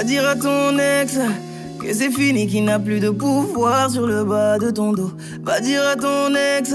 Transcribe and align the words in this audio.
Va 0.00 0.04
dire 0.04 0.26
à 0.26 0.34
ton 0.34 0.78
ex 0.78 1.18
que 1.78 1.92
c'est 1.92 2.10
fini, 2.10 2.46
qu'il 2.46 2.64
n'a 2.64 2.78
plus 2.78 3.00
de 3.00 3.10
pouvoir 3.10 3.90
sur 3.90 4.06
le 4.06 4.24
bas 4.24 4.58
de 4.58 4.70
ton 4.70 4.92
dos. 4.92 5.10
Va 5.42 5.60
dire 5.60 5.82
à 5.86 5.96
ton 5.96 6.34
ex 6.34 6.74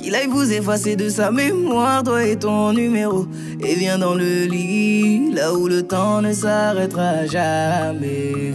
qu'il 0.00 0.14
aille 0.14 0.26
vous 0.26 0.52
effacer 0.52 0.96
de 0.96 1.08
sa 1.08 1.30
mémoire, 1.30 2.02
toi 2.02 2.24
et 2.24 2.36
ton 2.36 2.72
numéro. 2.72 3.26
Et 3.60 3.74
viens 3.74 3.98
dans 3.98 4.14
le 4.14 4.46
lit, 4.46 5.30
là 5.32 5.54
où 5.54 5.68
le 5.68 5.82
temps 5.82 6.20
ne 6.20 6.32
s'arrêtera 6.32 7.26
jamais. 7.26 8.54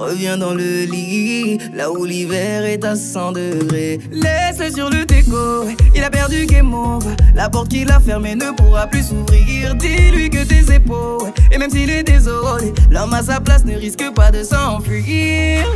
Reviens 0.00 0.38
dans 0.38 0.54
le 0.54 0.84
lit, 0.86 1.58
là 1.74 1.92
où 1.92 2.06
l'hiver 2.06 2.64
est 2.64 2.86
à 2.86 2.96
100 2.96 3.32
degrés. 3.32 4.00
Laisse 4.10 4.74
sur 4.74 4.88
le 4.88 5.04
déco, 5.04 5.66
il 5.94 6.02
a 6.02 6.08
perdu 6.08 6.46
game 6.46 6.72
over. 6.72 7.14
La 7.34 7.50
porte 7.50 7.68
qu'il 7.68 7.90
a 7.90 8.00
fermée 8.00 8.34
ne 8.34 8.50
pourra 8.52 8.86
plus 8.86 9.02
s'ouvrir. 9.02 9.74
Dis-lui 9.74 10.30
que 10.30 10.42
tes 10.42 10.72
épaules, 10.72 11.30
et 11.52 11.58
même 11.58 11.70
s'il 11.70 11.90
est 11.90 12.02
désolé, 12.02 12.72
l'homme 12.90 13.12
à 13.12 13.22
sa 13.22 13.40
place 13.40 13.66
ne 13.66 13.76
risque 13.76 14.10
pas 14.14 14.30
de 14.30 14.42
s'enfuir. 14.42 15.66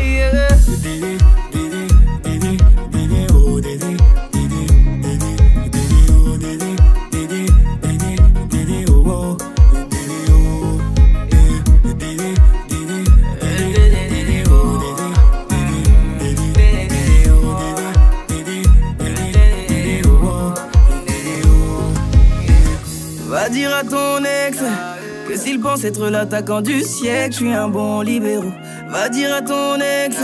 Être 25.82 26.08
l'attaquant 26.08 26.60
du 26.60 26.82
siècle, 26.82 27.32
je 27.32 27.36
suis 27.38 27.52
un 27.52 27.68
bon 27.68 28.00
libéraux. 28.00 28.52
Va 28.88 29.08
dire 29.08 29.34
à 29.34 29.42
ton 29.42 29.76
ex 29.76 30.16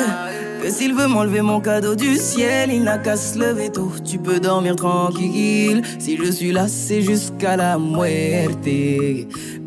que 0.62 0.70
s'il 0.70 0.94
veut 0.94 1.06
m'enlever 1.06 1.40
mon 1.40 1.60
cadeau 1.60 1.94
du 1.94 2.16
ciel, 2.16 2.70
il 2.72 2.84
n'a 2.84 2.98
qu'à 2.98 3.16
se 3.16 3.38
lever 3.38 3.70
tôt. 3.70 3.90
Tu 4.04 4.18
peux 4.18 4.38
dormir 4.38 4.76
tranquille. 4.76 5.82
Si 5.98 6.16
je 6.16 6.30
suis 6.30 6.52
là, 6.52 6.68
c'est 6.68 7.00
jusqu'à 7.00 7.56
la 7.56 7.78
muerte. 7.78 8.68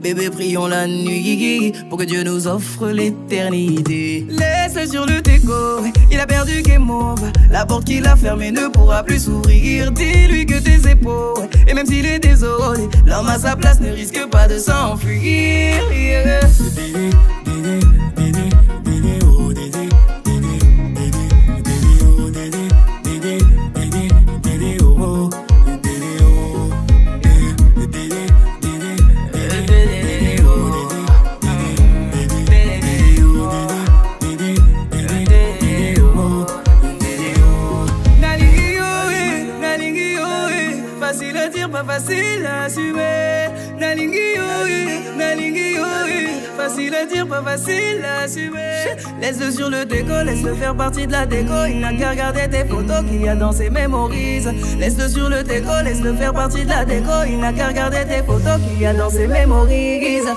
Bébé, 0.04 0.30
prions 0.30 0.68
la 0.68 0.86
nuit 0.86 1.72
pour 1.90 1.98
que 1.98 2.04
Dieu 2.04 2.24
nous 2.24 2.46
offre 2.46 2.90
l'éternité. 2.90 4.28
Laisse 4.28 4.92
sur 4.92 5.06
le 5.06 5.22
déco, 5.22 5.82
il 6.12 6.20
a 6.20 6.28
perdu 6.28 6.62
game 6.62 6.90
over. 6.90 7.32
La 7.50 7.66
porte 7.66 7.86
qu'il 7.86 8.06
a 8.06 8.18
fermée 8.18 8.52
ne 8.52 8.68
pourra 8.68 9.02
plus 9.04 9.24
s'ouvrir. 9.24 9.94
Dis-lui 9.94 10.46
que 10.46 10.60
tes 10.60 10.90
épaules, 10.90 11.48
et 11.66 11.74
même 11.74 11.86
s'il 11.86 12.06
est 12.06 12.20
désolé, 12.20 12.90
l'homme 13.06 13.30
à 13.30 13.40
sa 13.40 13.56
place 13.56 13.80
ne 13.80 13.92
risque 13.92 14.30
pas 14.30 14.50
de 14.50 14.60
s'enfuir. 14.60 15.78
Pas 47.22 47.42
facile 47.44 48.04
à 48.04 48.24
assumer. 48.24 48.96
Laisse-le 49.22 49.52
sur 49.52 49.70
le 49.70 49.86
déco, 49.86 50.24
laisse-le 50.26 50.54
faire 50.56 50.76
partie 50.76 51.08
de 51.08 51.12
la 51.12 51.26
déco. 51.26 51.66
Il 51.70 51.80
n'a 51.80 51.94
qu'à 51.94 52.12
regarder 52.12 52.50
tes 52.50 52.66
photos 52.66 53.04
qu'il 53.10 53.22
y 53.22 53.30
a 53.30 53.36
dans 53.36 53.52
ses 53.52 53.70
mémorises. 53.70 54.52
Laisse-le 54.80 55.08
sur 55.08 55.30
le 55.30 55.44
déco, 55.44 55.72
laisse-le 55.84 56.14
faire 56.14 56.34
partie 56.34 56.64
de 56.64 56.70
la 56.70 56.86
déco. 56.86 57.12
Il 57.28 57.40
n'a 57.40 57.54
qu'à 57.54 57.68
regarder 57.68 58.06
tes 58.06 58.24
photos 58.24 58.60
qu'il 58.68 58.82
y 58.82 58.86
a 58.86 58.94
dans 58.94 59.10
ses 59.10 59.28
mémorises. 59.28 60.30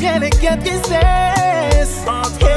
Ça 0.00 0.20
fait 0.20 0.30
yo 2.40 2.47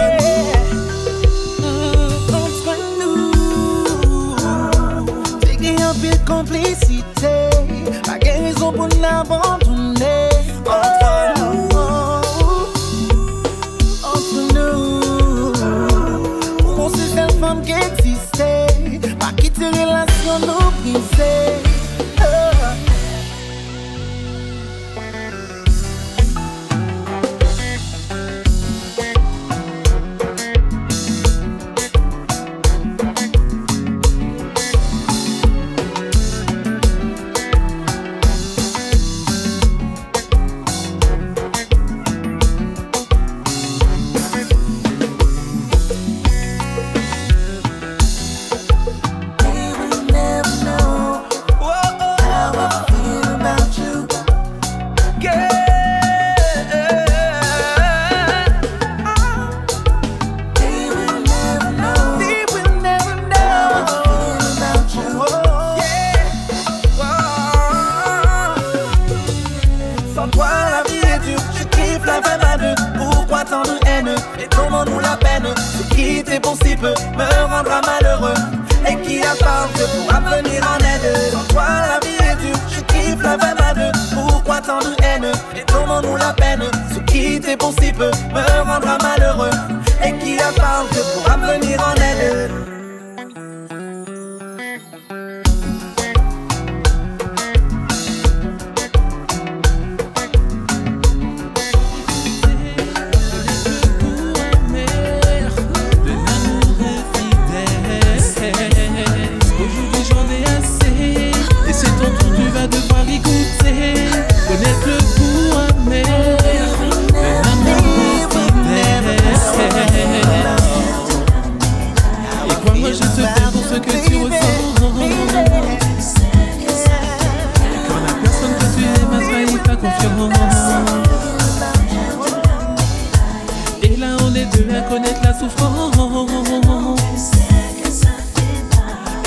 connaître 134.92 135.24
la 135.24 135.34
souffrance. 135.34 135.96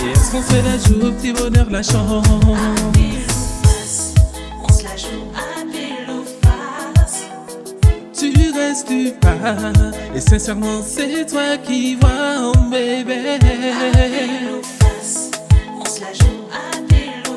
Et 0.03 0.11
est-ce 0.11 0.31
qu'on 0.31 0.43
se 0.43 0.57
la 0.63 0.77
joue 0.77 1.07
au 1.07 1.13
petit 1.13 1.33
bonheur, 1.33 1.67
la 1.71 1.83
chance? 1.83 2.27
On 4.63 4.73
se 4.73 4.85
la 4.85 4.97
joue 4.97 5.25
à 5.35 5.65
pile 5.73 6.11
ou 6.11 6.23
face. 6.43 7.23
Tu 8.13 8.27
restes 8.55 8.89
du 8.89 9.13
pas, 9.19 9.57
et 10.15 10.21
sincèrement, 10.21 10.83
c'est 10.87 11.25
toi 11.27 11.57
qui 11.67 11.97
vois 11.97 12.41
mon 12.43 12.69
bébé. 12.69 13.39
On 15.81 15.85
se 15.87 16.01
la 16.03 16.13
joue 16.13 16.45
à 16.53 16.77
pile 16.87 17.25
ou. 17.31 17.33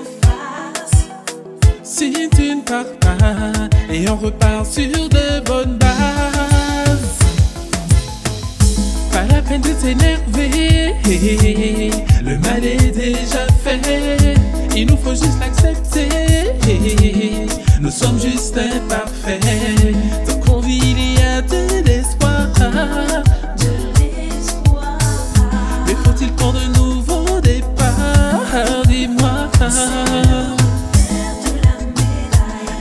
Si 1.82 2.12
tu 2.36 2.56
ne 2.56 2.62
pars 2.62 2.94
pas, 3.00 3.70
et 3.90 4.10
on 4.10 4.18
repart 4.18 4.66
sur 4.66 4.92
de 4.92 5.40
bonnes 5.46 5.78
bases. 5.78 6.17
de 9.56 9.74
s'énerver. 9.80 10.94
Le 12.22 12.38
mal 12.40 12.64
est 12.64 12.92
déjà 12.92 13.48
fait, 13.64 14.36
il 14.76 14.88
nous 14.88 14.98
faut 14.98 15.12
juste 15.12 15.40
l'accepter. 15.40 16.10
Nous 17.80 17.92
sommes 17.92 18.20
juste 18.20 18.58
imparfaits, 18.58 19.42
tant 20.28 20.40
qu'on 20.40 20.60
vit, 20.60 20.80
il 20.80 21.14
y 21.20 21.24
a 21.24 21.42
de 21.42 21.84
l'espoir. 21.86 22.48
De 23.58 23.72
l'espoir. 24.00 24.98
Mais 25.86 25.96
faut-il 26.04 26.32
pour 26.34 26.54
de 26.54 26.66
nouveaux 26.78 27.40
départs? 27.40 28.84
Dis-moi. 28.88 29.48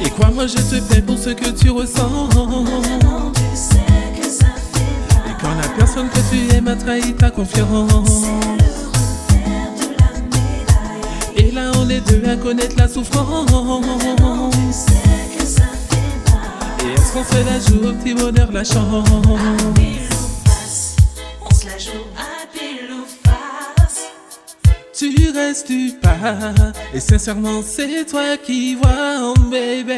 Et 0.05 0.11
crois-moi, 0.11 0.47
je 0.47 0.57
te 0.57 0.81
fais 0.81 1.01
pour 1.01 1.19
ce 1.19 1.31
que 1.31 1.51
tu 1.51 1.71
ressens 1.71 2.29
personne 5.97 6.11
que 6.11 6.31
tu 6.31 6.55
aimes 6.55 6.69
a 6.69 6.77
trahi 6.77 7.15
ta 7.15 7.31
confiance. 7.31 8.25
C'est 9.29 9.37
le 9.37 9.67
de 9.79 9.89
la 9.99 10.11
médaille. 10.25 11.37
Et 11.37 11.51
là, 11.53 11.73
on 11.77 11.89
est 11.89 12.01
deux 12.01 12.23
à 12.29 12.37
connaître 12.37 12.77
la 12.77 12.89
souffrance. 12.89 13.47
Tu 14.53 14.73
sais 14.73 15.39
que 15.39 15.45
ça 15.47 15.63
fait 15.89 16.17
bail 16.27 16.87
Et 16.87 16.93
est-ce 16.93 17.13
qu'on 17.13 17.25
se 17.25 17.45
la 17.45 17.59
joue 17.61 17.89
au 17.89 17.93
petit 17.95 18.15
bonheur, 18.15 18.53
la 18.53 18.65
chance? 18.65 19.09
On 21.41 21.55
se 21.55 21.67
la 21.67 21.79
joue 21.79 22.07
à 22.17 22.47
pile 22.53 22.93
ou 22.93 23.05
face. 23.27 24.11
Tu 24.93 25.31
restes, 25.35 25.67
tu 25.69 25.93
pars. 26.03 26.73
Et 26.93 27.01
sincèrement, 27.01 27.63
c'est 27.67 28.05
toi 28.05 28.37
qui 28.37 28.75
vois, 28.75 29.21
oh 29.23 29.35
baby. 29.51 29.93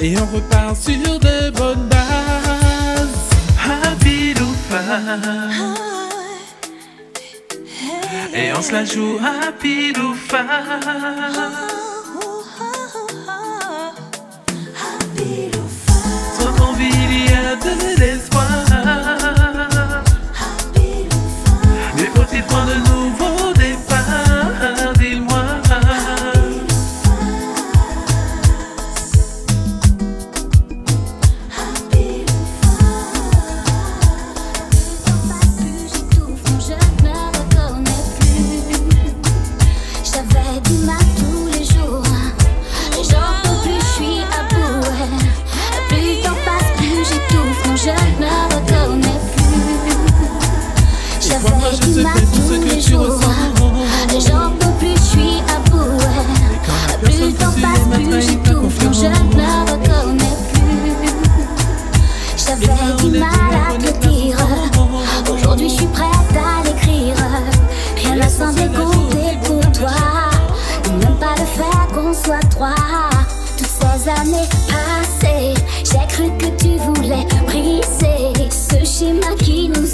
et 0.00 0.16
on 0.16 0.26
repart 0.26 0.76
sur 0.76 1.18
de 1.18 1.50
bonnes 1.50 1.88
bases. 1.88 3.08
Habile 3.64 4.42
ou. 4.42 4.54
Et 8.34 8.52
on 8.56 8.62
se 8.62 8.72
la 8.72 8.84
joue 8.84 9.18
à 9.22 9.52
pile. 9.52 9.94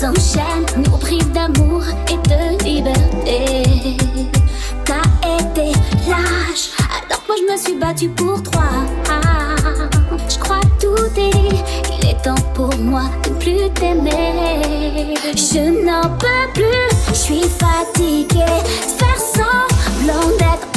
s'enchaînent, 0.05 0.67
nous 0.85 0.99
privent 0.99 1.33
d'amour 1.33 1.83
et 2.09 2.29
de 2.29 2.63
liberté. 2.65 3.97
T'as 4.85 5.07
été 5.39 5.73
lâche, 6.09 6.73
alors 6.79 7.23
moi 7.27 7.37
je 7.39 7.53
me 7.53 7.57
suis 7.57 7.77
battue 7.77 8.11
pour 8.11 8.43
toi. 8.43 8.65
Je 10.29 10.39
crois 10.39 10.61
tout 10.79 11.07
est 11.17 11.31
dit, 11.31 11.63
il 11.99 12.11
est 12.11 12.23
temps 12.23 12.35
pour 12.55 12.75
moi 12.77 13.05
de 13.25 13.31
plus 13.31 13.71
t'aimer. 13.75 15.15
Je 15.35 15.85
n'en 15.85 16.03
peux 16.19 16.53
plus, 16.53 16.89
je 17.09 17.15
suis 17.15 17.43
fatiguée 17.43 18.61
de 18.85 18.93
faire 18.99 19.21
semblant 19.37 20.29
d'être 20.39 20.69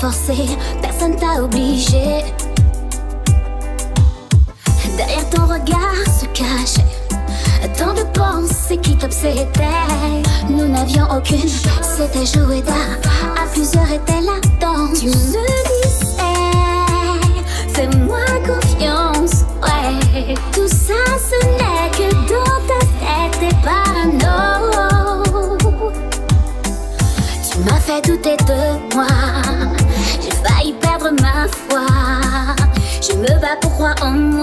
personne 0.00 1.16
t'a 1.16 1.42
obligé. 1.42 2.24
Derrière 4.96 5.30
ton 5.30 5.42
regard 5.42 6.04
se 6.18 6.26
cachait 6.26 6.84
tant 7.76 7.94
de 7.94 8.02
pensées 8.12 8.78
qui 8.78 8.96
t'obsédaient. 8.96 9.46
Nous 10.48 10.68
n'avions 10.68 11.06
aucune, 11.16 11.48
c'était 11.82 12.26
joué 12.26 12.62
d'art. 12.62 12.98
À 13.36 13.46
plusieurs 13.52 13.90
était 13.92 14.20
la 14.20 14.40
danse. 14.60 15.00
Tu 15.00 15.06
me 15.06 15.12
disais, 15.12 15.38
fais-moi 17.74 18.24
confiance, 18.46 19.44
ouais. 19.62 20.34
Tout 20.52 20.68
ça, 20.68 20.94
ce 21.18 21.49
crois 33.80 33.94
en 34.02 34.10
moi. 34.10 34.39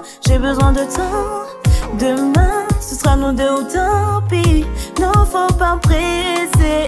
Temps, 0.00 0.08
j'ai 0.26 0.38
besoin 0.38 0.72
de 0.72 0.80
temps. 0.80 1.46
Demain, 1.98 2.66
ce 2.80 2.94
sera 2.94 3.16
nous 3.16 3.32
deux 3.32 3.50
ou 3.50 3.62
tant 3.62 4.22
pis. 4.28 4.64
Non, 5.00 5.12
faut 5.24 5.52
pas 5.54 5.76
me 5.76 5.80
presser. 5.80 6.86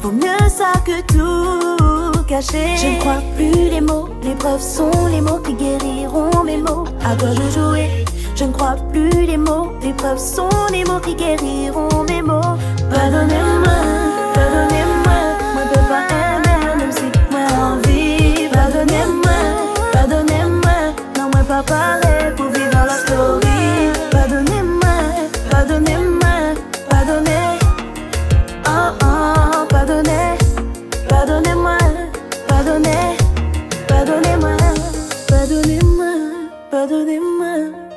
Vaut 0.00 0.12
mieux 0.12 0.48
ça 0.48 0.72
que 0.84 1.00
tout 1.12 2.24
cacher. 2.24 2.76
Je 2.76 2.86
ne 2.88 3.00
crois 3.00 3.22
plus 3.36 3.70
les 3.70 3.80
mots, 3.80 4.08
les 4.22 4.34
preuves 4.34 4.60
sont 4.60 5.06
les 5.10 5.20
mots 5.20 5.38
qui 5.38 5.54
guériront 5.54 6.42
mes 6.44 6.58
mots. 6.58 6.84
À 7.04 7.14
toi 7.16 7.28
de 7.30 7.50
jouer. 7.50 8.04
Je 8.34 8.44
ne 8.44 8.52
crois 8.52 8.76
plus 8.92 9.26
les 9.26 9.36
mots, 9.36 9.72
les 9.82 9.92
preuves 9.92 10.18
sont 10.18 10.48
les 10.72 10.84
mots 10.84 11.00
qui 11.00 11.14
guériront 11.14 12.02
mes 12.08 12.22
mots. 12.22 12.56
Pardonnez-moi, 12.90 13.78
pardonnez-moi, 14.34 15.18
moi 15.54 15.62
je 15.62 15.78
peux 15.78 15.86
pas 15.86 16.06
aimer, 16.10 16.76
même 16.76 16.92
si 16.92 17.04
moi 17.30 17.40
envie. 17.62 18.48
Pardonnez-moi, 18.52 19.38
pardonnez-moi, 19.92 20.94
non 21.16 21.30
moi 21.32 21.62
pas 21.62 21.93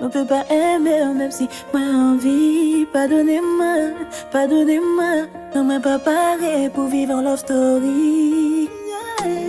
On 0.07 0.09
peut 0.09 0.23
pas 0.23 0.45
aimer 0.49 1.03
même 1.13 1.31
si 1.31 1.49
moi 1.73 1.81
envie. 1.81 2.85
Pardonnez-moi, 2.93 3.91
pardonnez-moi. 4.31 5.27
Non, 5.53 5.65
moi 5.65 5.81
pas 5.81 5.99
pareil 5.99 6.69
pour 6.69 6.85
vivre 6.85 7.15
en 7.15 7.21
love 7.21 7.35
story. 7.35 8.69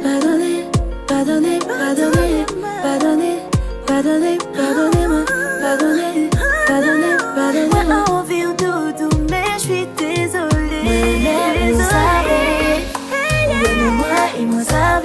Pardonnez, 0.02 0.64
pardonnez, 1.06 1.60
pardonnez, 1.60 2.44
pardonnez, 2.82 3.38
pardonnez, 3.86 4.38
pardonnez-moi, 4.52 5.24
pardonnez, 5.60 6.28
pardonnez, 6.66 7.16
pardonnez. 7.36 7.84
Moi 7.86 8.04
envie 8.10 8.46
au 8.46 8.52
doudou, 8.52 9.16
mais 9.30 9.44
je 9.54 9.60
suis 9.60 9.86
désolée. 9.96 10.82
Moi, 10.82 11.70
vous 11.70 11.82
savez, 11.82 12.82
moi 13.92 14.26
et 14.36 14.44
moi. 14.44 14.97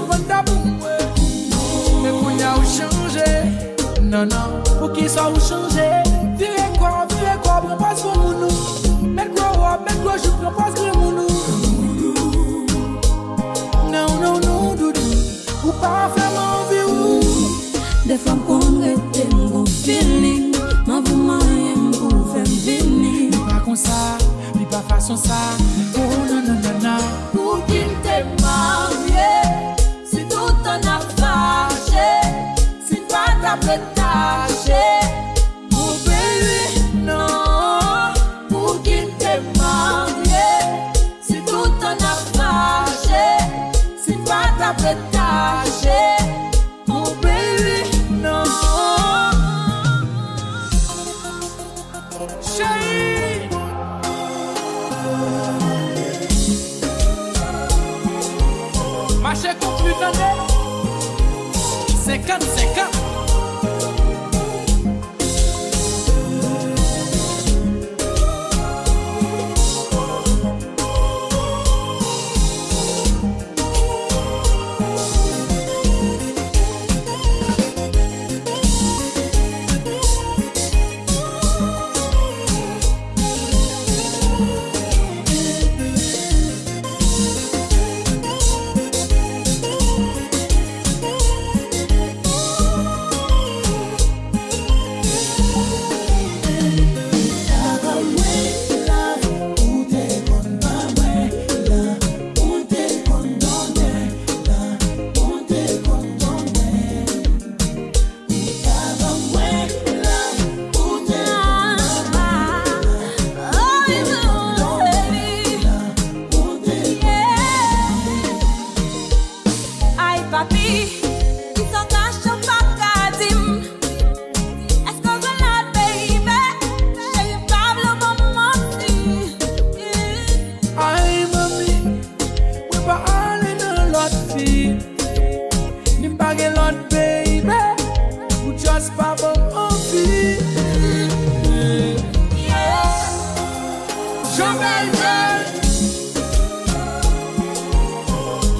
se 0.00 0.06
fon 0.06 0.22
tabou 0.28 0.58
Mè 2.02 2.10
konya 2.20 2.54
ou 2.56 2.64
chanje 2.64 3.28
Nan 4.02 4.28
nan, 4.28 4.60
pou 4.78 4.88
ki 4.94 5.08
sa 5.08 5.28
ou 5.28 5.40
chanje 5.40 5.88
Vire 6.38 6.66
kwa, 6.78 7.06
vire 7.10 7.36
kwa, 7.44 7.60
pren 7.64 7.78
pas 7.78 8.02
kon 8.02 8.16
mounou 8.18 8.50
Mè 9.16 9.26
kwa 9.34 9.50
wap, 9.58 9.84
mè 9.86 9.96
kwa 10.02 10.16
jou, 10.18 10.32
pren 10.40 10.54
pas 10.56 10.72
kon 10.76 10.92
mounou 10.98 11.28
Nan 13.90 14.08
nan 14.22 14.40
nan 14.40 14.76
doudou 14.78 15.12
Ou 15.64 15.76
pa 15.82 16.08
fè 16.16 16.30
man 16.36 16.64
vi 16.70 16.84
ou 16.86 17.20
De 18.08 18.18
fam 18.18 18.40
kon 18.48 18.80
rete 18.82 19.28
mou 19.34 19.66
feeling 19.82 20.56
Man 20.86 21.04
vou 21.04 21.20
man 21.28 21.44
yon 21.58 21.90
pou 21.98 22.24
fèm 22.32 22.48
vini 22.64 23.28
Li 23.30 23.44
pa 23.44 23.60
kon 23.66 23.78
sa, 23.78 24.16
li 24.56 24.66
pa 24.70 24.82
fason 24.88 25.20
sa 25.20 25.40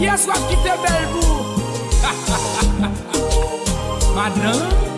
Qui 0.00 0.06
est-ce 0.06 0.26
qui 0.48 0.56
te 0.56 0.62
belle 0.62 1.10
Madame? 4.14 4.89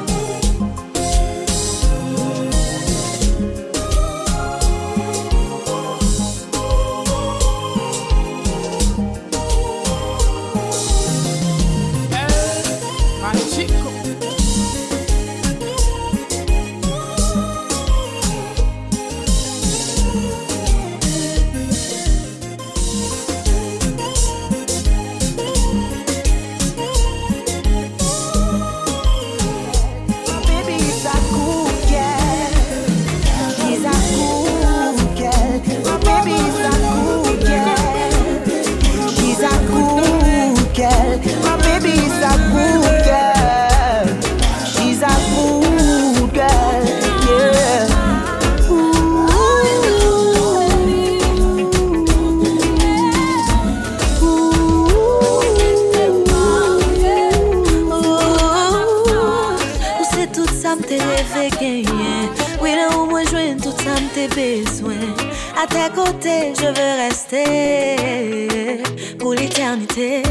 rete 67.33 68.83
Pou 69.19 69.33
l'eternite 69.33 70.23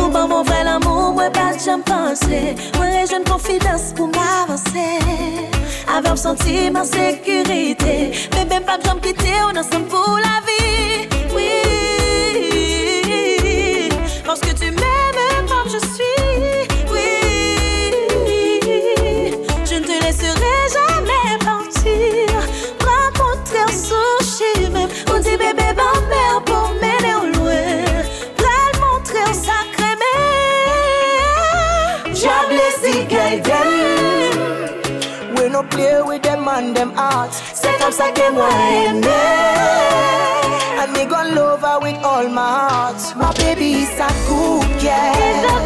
Ou 0.00 0.10
ban 0.10 0.26
moun 0.28 0.44
vre 0.44 0.62
l'amou 0.64 1.12
mwen 1.14 1.32
pa 1.32 1.50
jam 1.58 1.82
panse 1.86 2.40
Mwen 2.76 2.94
rejoun 2.98 3.24
konfidans 3.28 3.92
pou 3.96 4.10
m'avanse 4.14 4.88
Avem 5.90 6.16
senti 6.16 6.70
m'an 6.70 6.86
sekurite 6.86 7.98
Mwen 8.34 8.48
ben 8.50 8.66
pa 8.66 8.78
jam 8.84 9.00
kite 9.00 9.36
ou 9.46 9.52
nan 9.56 9.66
san 9.66 9.86
pou 9.90 10.18
la 10.22 10.40
vi 10.46 10.59
with 36.60 36.74
them 36.74 36.90
them 36.90 36.96
hearts. 36.96 37.42
Comme 37.80 37.92
ça 37.92 38.10
que 38.12 38.30
moi 38.30 38.48
aimé. 38.84 39.08
And 40.80 40.92
me 40.92 41.04
gon' 41.06 41.34
love 41.34 41.62
her 41.62 41.78
with 41.80 41.96
all 42.04 42.28
my 42.28 42.68
heart. 42.68 43.16
My 43.16 43.32
baby 43.34 43.82
is 43.82 43.98
a 43.98 44.08
good 44.28 44.68
girl. 44.80 45.64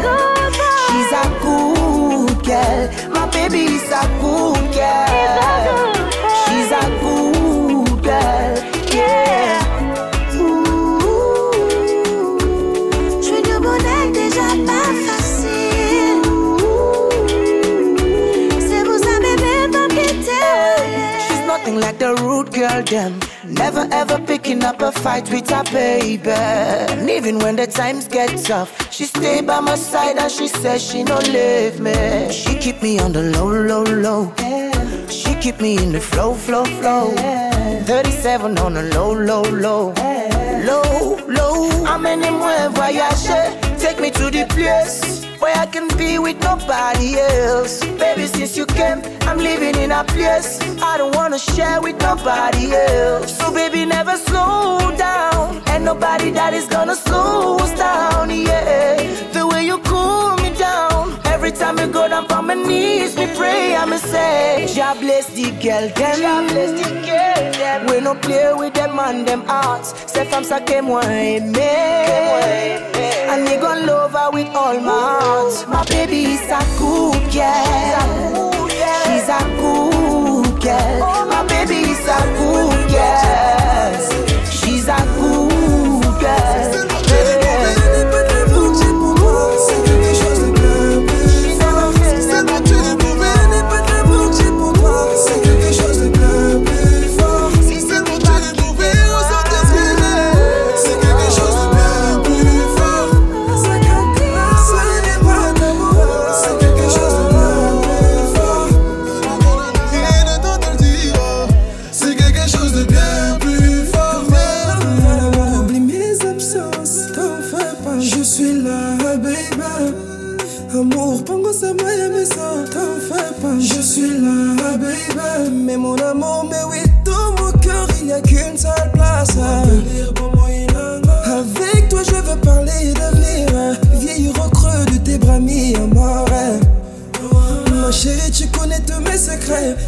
She's 0.87 1.11
a 1.11 1.25
cool 1.41 2.27
girl. 2.43 2.89
My 3.09 3.27
baby 3.31 3.65
is 3.75 3.91
a 3.91 4.07
good 4.21 4.73
girl. 4.73 5.04
Never 22.91 23.87
ever 23.91 24.19
picking 24.19 24.63
up 24.63 24.79
a 24.79 24.91
fight 24.91 25.31
with 25.31 25.49
her 25.49 25.63
baby. 25.63 26.29
And 26.29 27.09
even 27.09 27.39
when 27.39 27.55
the 27.55 27.65
times 27.65 28.07
get 28.07 28.37
tough, 28.43 28.91
she 28.93 29.05
stay 29.05 29.41
by 29.41 29.59
my 29.59 29.75
side 29.75 30.17
and 30.17 30.31
she 30.31 30.47
says 30.47 30.83
she 30.83 31.03
no 31.03 31.17
leave 31.17 31.79
me. 31.79 32.31
She 32.31 32.55
keep 32.59 32.83
me 32.83 32.99
on 32.99 33.11
the 33.11 33.23
low, 33.23 33.47
low, 33.47 33.83
low. 33.83 34.33
She 35.09 35.33
keep 35.35 35.59
me 35.59 35.77
in 35.81 35.93
the 35.93 35.99
flow, 35.99 36.35
flow, 36.35 36.65
flow. 36.65 37.11
37 37.85 38.57
on 38.59 38.75
the 38.75 38.83
low, 38.83 39.13
low, 39.13 39.41
low. 39.41 39.93
Low, 40.63 41.15
low. 41.27 41.85
I'm 41.85 42.05
anywhere 42.05 42.69
voyager. 42.69 43.77
Take 43.79 43.99
me 43.99 44.11
to 44.11 44.29
the 44.29 44.45
place 44.49 45.14
where 45.39 45.55
I 45.55 45.65
can 45.65 45.87
be 45.97 46.19
with 46.19 46.39
nobody 46.41 47.19
else. 47.19 47.83
Baby, 47.99 48.27
since 48.27 48.57
you 48.57 48.65
came, 48.65 49.01
I'm 49.21 49.37
living 49.37 49.75
in 49.75 49.91
a 49.91 50.03
place 50.03 50.59
I 50.81 50.97
don't 50.97 51.15
wanna 51.15 51.39
share 51.39 51.81
with 51.81 51.99
nobody 51.99 52.73
else. 52.73 53.37
So, 53.37 53.51
baby, 53.51 53.85
never 53.85 54.17
slow 54.17 54.91
down. 54.97 55.61
And 55.67 55.83
nobody 55.85 56.31
that 56.31 56.53
is 56.53 56.67
gonna 56.67 56.95
slow 56.95 57.57
us 57.57 57.73
down, 57.77 58.29
yeah. 58.29 58.95
The 59.33 59.44
Every 61.45 61.59
time 61.59 61.77
you 61.77 61.85
go 61.93 62.07
down 62.07 62.25
on 62.31 62.47
my 62.47 62.55
knees, 62.55 63.15
me 63.15 63.27
pray, 63.37 63.75
I'ma 63.75 63.97
say, 63.97 64.65
God 64.75 64.99
bless 64.99 65.27
the 65.27 65.51
girl, 65.61 65.87
them. 65.89 66.21
God 66.21 66.49
bless 66.49 66.71
the 66.71 66.89
girl, 67.05 67.51
them. 67.53 67.85
We 67.85 68.01
no 68.01 68.15
play 68.15 68.51
with 68.55 68.73
them 68.73 68.97
and 68.97 69.27
them 69.27 69.43
hearts. 69.45 69.93
Say 70.11 70.25
from 70.25 70.43
sa 70.43 70.59
que 70.59 70.81
moi 70.81 71.03
aimer. 71.05 71.61
And 73.29 73.43
me 73.45 73.57
gon' 73.57 73.85
love 73.85 74.13
her 74.13 74.31
with 74.31 74.47
all 74.55 74.79
my 74.79 74.89
heart. 74.89 75.69
My 75.69 75.85
baby 75.85 76.33
is 76.33 76.49
a 76.49 76.65
cool 76.79 77.13
girl. 77.29 78.49
She's 79.05 79.29
a 79.29 79.37
cool 79.61 80.41
girl. 80.65 81.25
My 81.27 81.45
baby 81.45 81.91
is 81.93 82.07
a 82.07 82.19
cool 82.37 82.73
girl. 82.89 83.93
She's 84.49 84.87
a 84.87 84.97
cool 85.13 85.24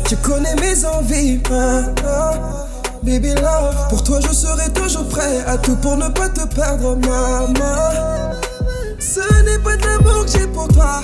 tu 0.07 0.15
connais 0.17 0.55
mes 0.55 0.85
envies. 0.85 1.39
Baby 3.03 3.35
love, 3.35 3.75
pour 3.89 4.03
toi 4.03 4.19
je 4.21 4.33
serai 4.33 4.69
toujours 4.73 5.07
prêt 5.07 5.43
à 5.45 5.57
tout 5.57 5.75
pour 5.77 5.95
ne 5.97 6.09
pas 6.09 6.29
te 6.29 6.45
perdre, 6.53 6.95
maman. 6.95 8.33
Ce 8.99 9.21
n'est 9.43 9.59
pas 9.59 9.77
de 9.77 9.85
l'amour 9.85 10.25
que 10.25 10.31
j'ai 10.31 10.47
pour 10.47 10.67
toi, 10.67 10.96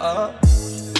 Ah. 0.00 0.30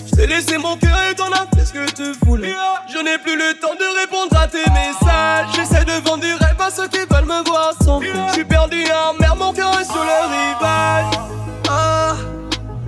Je 0.07 0.17
t'ai 0.17 0.27
laissé 0.27 0.59
mon 0.59 0.77
cœur 0.77 0.97
et 1.11 1.15
t'en 1.15 1.31
as 1.33 1.47
fait 1.55 1.65
ce 1.65 1.73
que 1.73 1.91
tu 1.93 2.13
voulais. 2.25 2.53
Je 2.93 2.99
n'ai 2.99 3.19
plus 3.19 3.37
le 3.37 3.55
temps 3.61 3.75
de 3.75 4.01
répondre 4.01 4.37
à 4.37 4.49
tes 4.49 4.65
messages. 4.71 5.49
J'essaie 5.55 5.85
de 5.85 5.93
vendre 6.09 6.23
du 6.23 6.35
rêve 6.35 6.61
à 6.61 6.71
ceux 6.71 6.89
qui 6.89 6.99
veulent 6.99 7.25
me 7.25 7.45
voir 7.49 7.73
sans 7.83 8.01
Je 8.01 8.33
suis 8.33 8.45
perdu 8.45 8.85
en 8.91 9.15
mer, 9.21 9.37
mon 9.37 9.53
cœur 9.53 9.79
est 9.81 9.85
sur 9.85 10.03
le 10.03 10.59
rivage. 10.61 11.15
Ah, 11.69 12.15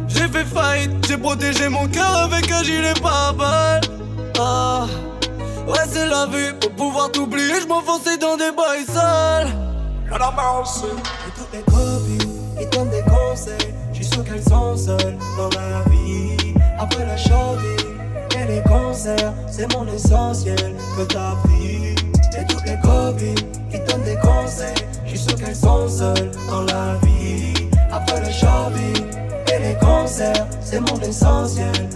j'ai 0.09 0.29
fait 0.29 0.45
faillite, 0.45 1.07
j'ai 1.07 1.17
protégé 1.17 1.69
mon 1.69 1.87
cœur 1.89 2.15
avec 2.17 2.51
un 2.51 2.63
gilet 2.63 2.95
pare-balles. 3.03 3.81
Ah, 4.39 4.87
ouais, 5.67 5.79
c'est 5.91 6.07
la 6.07 6.27
vie, 6.27 6.53
pour 6.61 6.73
pouvoir 6.73 7.11
t'oublier, 7.13 7.61
je 7.61 7.67
m'enfonçais 7.67 8.19
dans 8.19 8.37
des 8.37 8.51
bails 8.53 8.85
sales. 8.87 9.49
La 10.11 10.27
romance. 10.27 10.85
Et 10.85 11.31
toutes 11.39 11.53
les 11.53 11.63
copines, 11.63 12.33
ils 12.61 12.69
donnent 12.71 12.91
des 12.91 13.03
conseils. 13.03 13.75
Sûr 14.17 14.25
qu'elles 14.25 14.43
sont 14.45 14.75
seules 14.79 15.19
dans 15.37 15.51
la 15.51 15.91
vie. 15.91 16.55
Après 16.79 17.05
la 17.05 17.19
chaude 17.19 17.59
et 18.35 18.47
les 18.51 18.63
concerts, 18.63 19.35
c'est 19.47 19.71
mon 19.75 19.87
essentiel 19.93 20.75
que 20.97 21.03
t'as 21.03 21.35
pris. 21.45 21.95
Et 22.39 22.47
toutes 22.49 22.65
les 22.65 22.81
copines 22.81 23.35
qui 23.71 23.79
donnent 23.81 24.05
des 24.05 24.17
conseils. 24.17 24.73
Je 25.05 25.11
suis 25.11 25.19
sûr 25.19 25.37
qu'elles 25.37 25.55
sont 25.55 25.87
seules 25.87 26.31
dans 26.49 26.63
la 26.63 26.95
vie. 27.03 27.69
Après 27.93 28.19
le 28.21 28.33
shopping 28.33 29.05
et 29.55 29.59
les 29.59 29.75
concerts, 29.75 30.47
c'est 30.63 30.81
mon 30.81 30.99
essentiel. 31.01 31.87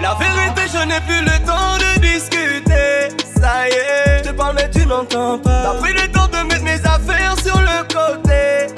La 0.00 0.14
vérité, 0.14 0.62
je 0.72 0.86
n'ai 0.86 1.00
plus 1.00 1.24
le 1.24 1.44
temps 1.44 1.76
de 1.76 2.00
discuter. 2.02 3.16
Ça 3.40 3.68
y 3.68 3.72
est, 3.72 4.18
je 4.18 4.30
te 4.30 4.32
parle, 4.32 4.54
mais 4.54 4.70
tu 4.70 4.86
n'entends 4.86 5.40
pas. 5.40 5.64
T'as 5.64 5.74
pris 5.80 5.92
le 5.92 6.06
temps 6.12 6.28
de 6.28 6.46
mettre 6.46 6.62
mes 6.62 6.80
affaires 6.86 7.34
sur 7.42 7.58
le 7.60 7.82
côté. 7.92 8.72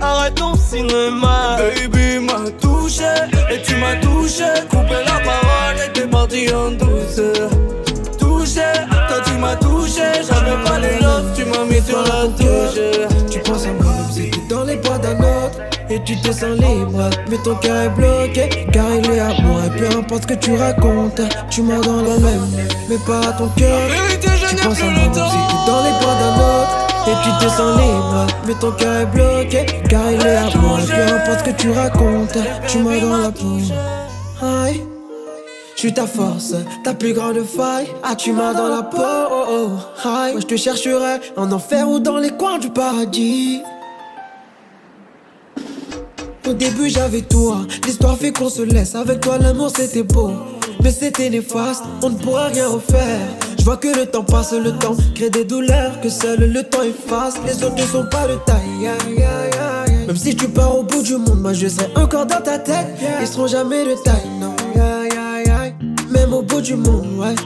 Arrête 0.00 0.34
ton 0.34 0.51
cinéma. 0.72 1.58
Baby 1.58 2.18
m'a 2.26 2.50
touché 2.60 3.12
et 3.50 3.60
tu 3.62 3.76
m'as 3.76 3.96
touché. 3.96 4.48
Coupé 4.70 4.98
la 5.06 5.18
parole 5.20 5.76
et 5.84 5.92
t'es 5.92 6.06
parti 6.06 6.46
en 6.52 6.70
douceur 6.70 7.50
Touché, 8.18 8.68
toi 9.08 9.18
tu 9.26 9.32
m'as 9.32 9.56
touché. 9.56 10.06
J'avais 10.26 10.58
pas 10.64 10.78
les 10.78 10.98
love, 11.00 11.28
tu 11.36 11.44
m'as 11.44 11.64
mis 11.64 11.82
sur 11.82 12.02
la 12.02 12.26
touche 12.38 12.80
Tu 13.30 13.38
penses 13.40 13.66
à 13.66 13.72
moi 13.72 13.92
comme 13.98 14.12
si 14.12 14.30
t'es 14.30 14.40
dans 14.48 14.64
les 14.64 14.76
bras 14.76 14.98
d'un 14.98 15.18
autre. 15.18 15.58
Et 15.90 16.02
tu 16.04 16.16
te 16.16 16.32
sens 16.32 16.56
libre, 16.56 17.10
mais 17.28 17.36
ton 17.44 17.54
cœur 17.56 17.76
est 17.76 17.90
bloqué. 17.90 18.48
Car 18.72 18.86
il 18.94 19.10
est 19.10 19.20
à 19.20 19.28
moi 19.42 19.60
et 19.66 19.78
peu 19.78 19.86
importe 19.98 20.22
ce 20.22 20.26
que 20.28 20.40
tu 20.40 20.56
racontes 20.56 21.20
Tu 21.50 21.60
m'as 21.62 21.80
dans 21.80 22.00
le 22.00 22.18
même, 22.18 22.48
mais 22.88 22.96
pas 23.06 23.28
à 23.28 23.32
ton 23.32 23.48
cœur. 23.58 23.78
Tu 24.48 24.56
penses 24.56 24.80
à 24.80 24.84
moi 24.84 25.04
comme 25.12 25.28
si 25.28 25.36
t'es 25.48 25.70
dans 25.70 25.84
les 25.84 25.92
bras 26.00 26.14
d'un 26.14 26.36
autre 26.36 26.91
et 27.06 27.14
tu 27.24 27.44
te 27.44 27.50
sens 27.50 27.78
libre, 27.78 28.26
mais 28.46 28.54
ton 28.54 28.72
cœur 28.72 29.00
est 29.00 29.06
bloqué 29.06 29.66
Car 29.88 30.10
il 30.10 30.20
est 30.26 30.36
à 30.36 30.56
moi, 30.58 30.78
peu 30.86 31.14
importe 31.14 31.40
ce 31.40 31.44
que 31.50 31.56
tu 31.56 31.70
racontes 31.70 32.38
Tu 32.68 32.78
m'as 32.78 33.00
dans 33.00 33.16
la 33.16 33.30
peau 33.30 33.58
Aïe 34.42 34.82
je 35.82 35.88
suis 35.88 35.94
ta 35.94 36.06
force, 36.06 36.54
ta 36.84 36.94
plus 36.94 37.12
grande 37.12 37.42
faille. 37.42 37.88
Ah, 38.04 38.14
tu 38.14 38.30
m'as 38.30 38.54
dans 38.54 38.68
la 38.68 38.84
peau. 38.84 38.98
Oh, 39.00 39.44
oh. 39.50 40.08
Aïe, 40.08 40.30
moi 40.30 40.40
je 40.40 40.46
te 40.46 40.54
chercherai 40.54 41.18
en 41.36 41.50
enfer 41.50 41.88
ou 41.88 41.98
dans 41.98 42.18
les 42.18 42.30
coins 42.30 42.60
du 42.60 42.70
paradis. 42.70 43.62
Au 46.46 46.52
début 46.52 46.88
j'avais 46.88 47.22
toi, 47.22 47.62
l'histoire 47.84 48.16
fait 48.16 48.30
qu'on 48.30 48.48
se 48.48 48.62
laisse. 48.62 48.94
Avec 48.94 49.22
toi 49.22 49.38
l'amour 49.38 49.72
c'était 49.74 50.04
beau, 50.04 50.30
mais 50.84 50.92
c'était 50.92 51.30
néfaste. 51.30 51.82
On 52.00 52.10
ne 52.10 52.16
pourra 52.16 52.46
rien 52.46 52.68
refaire. 52.68 53.26
Je 53.62 53.64
vois 53.64 53.76
que 53.76 53.96
le 53.96 54.06
temps 54.06 54.24
passe, 54.24 54.52
le 54.52 54.72
temps 54.72 54.96
crée 55.14 55.30
des 55.30 55.44
douleurs 55.44 56.00
que 56.00 56.08
seul 56.08 56.50
le 56.52 56.64
temps 56.64 56.82
efface. 56.82 57.34
Les 57.46 57.62
autres 57.62 57.76
ne 57.76 57.86
sont 57.86 58.04
pas 58.10 58.26
de 58.26 58.34
taille. 58.44 58.90
Même 60.04 60.16
si 60.16 60.34
tu 60.34 60.48
pars 60.48 60.76
au 60.76 60.82
bout 60.82 61.00
du 61.00 61.16
monde, 61.16 61.40
moi 61.40 61.52
je 61.52 61.68
serai 61.68 61.86
encore 61.94 62.26
dans 62.26 62.40
ta 62.40 62.58
tête. 62.58 62.88
Ils 63.20 63.26
seront 63.28 63.46
jamais 63.46 63.84
de 63.84 63.94
taille, 64.02 64.28
non. 64.40 64.56
Même 66.10 66.32
au 66.34 66.42
bout 66.42 66.60
du 66.60 66.74
monde, 66.74 67.06
ouais. 67.20 67.36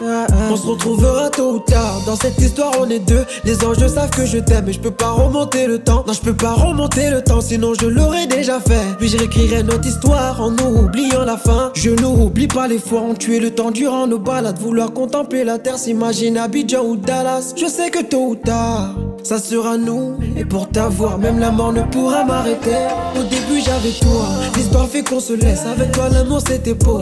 On 0.00 0.56
se 0.56 0.66
retrouvera 0.66 1.30
tôt 1.30 1.54
ou 1.54 1.58
tard. 1.60 2.02
Dans 2.06 2.16
cette 2.16 2.38
histoire, 2.40 2.72
on 2.80 2.88
est 2.90 2.98
deux. 2.98 3.24
Les 3.44 3.64
anges 3.64 3.86
savent 3.86 4.10
que 4.10 4.26
je 4.26 4.38
t'aime, 4.38 4.64
mais 4.66 4.72
je 4.72 4.80
peux 4.80 4.90
pas 4.90 5.10
remonter 5.10 5.66
le 5.66 5.78
temps. 5.78 6.04
Non, 6.06 6.12
je 6.12 6.20
peux 6.20 6.34
pas 6.34 6.52
remonter 6.52 7.10
le 7.10 7.22
temps, 7.22 7.40
sinon 7.40 7.72
je 7.80 7.86
l'aurais 7.86 8.26
déjà 8.26 8.60
fait. 8.60 8.96
Puis 8.98 9.08
je 9.08 9.16
réécrirai 9.16 9.62
notre 9.62 9.86
histoire 9.86 10.40
en 10.40 10.50
nous 10.50 10.84
oubliant 10.84 11.24
la 11.24 11.36
fin. 11.36 11.70
Je 11.74 11.90
n'oublie 11.90 12.48
pas 12.48 12.68
les 12.68 12.78
fois 12.78 13.00
on 13.00 13.14
tué 13.14 13.40
le 13.40 13.50
temps 13.50 13.70
durant 13.70 14.06
nos 14.06 14.18
balades. 14.18 14.58
Vouloir 14.58 14.92
contempler 14.92 15.44
la 15.44 15.58
terre, 15.58 15.78
s'imagine 15.78 16.36
Abidjan 16.36 16.84
ou 16.84 16.96
Dallas. 16.96 17.54
Je 17.56 17.66
sais 17.66 17.90
que 17.90 18.02
tôt 18.02 18.28
ou 18.30 18.36
tard, 18.36 18.94
ça 19.22 19.38
sera 19.38 19.76
nous. 19.76 20.18
Et 20.36 20.44
pour 20.44 20.68
t'avoir, 20.68 21.18
même 21.18 21.38
la 21.38 21.50
mort 21.50 21.72
ne 21.72 21.82
pourra 21.82 22.24
m'arrêter. 22.24 22.76
Au 23.18 23.22
début, 23.22 23.62
j'avais 23.64 23.92
toi. 24.00 24.28
L'histoire 24.56 24.88
fait 24.88 25.02
qu'on 25.02 25.20
se 25.20 25.32
laisse. 25.32 25.64
Avec 25.66 25.92
toi, 25.92 26.08
l'amour 26.10 26.40
c'était 26.46 26.74
beau. 26.74 27.00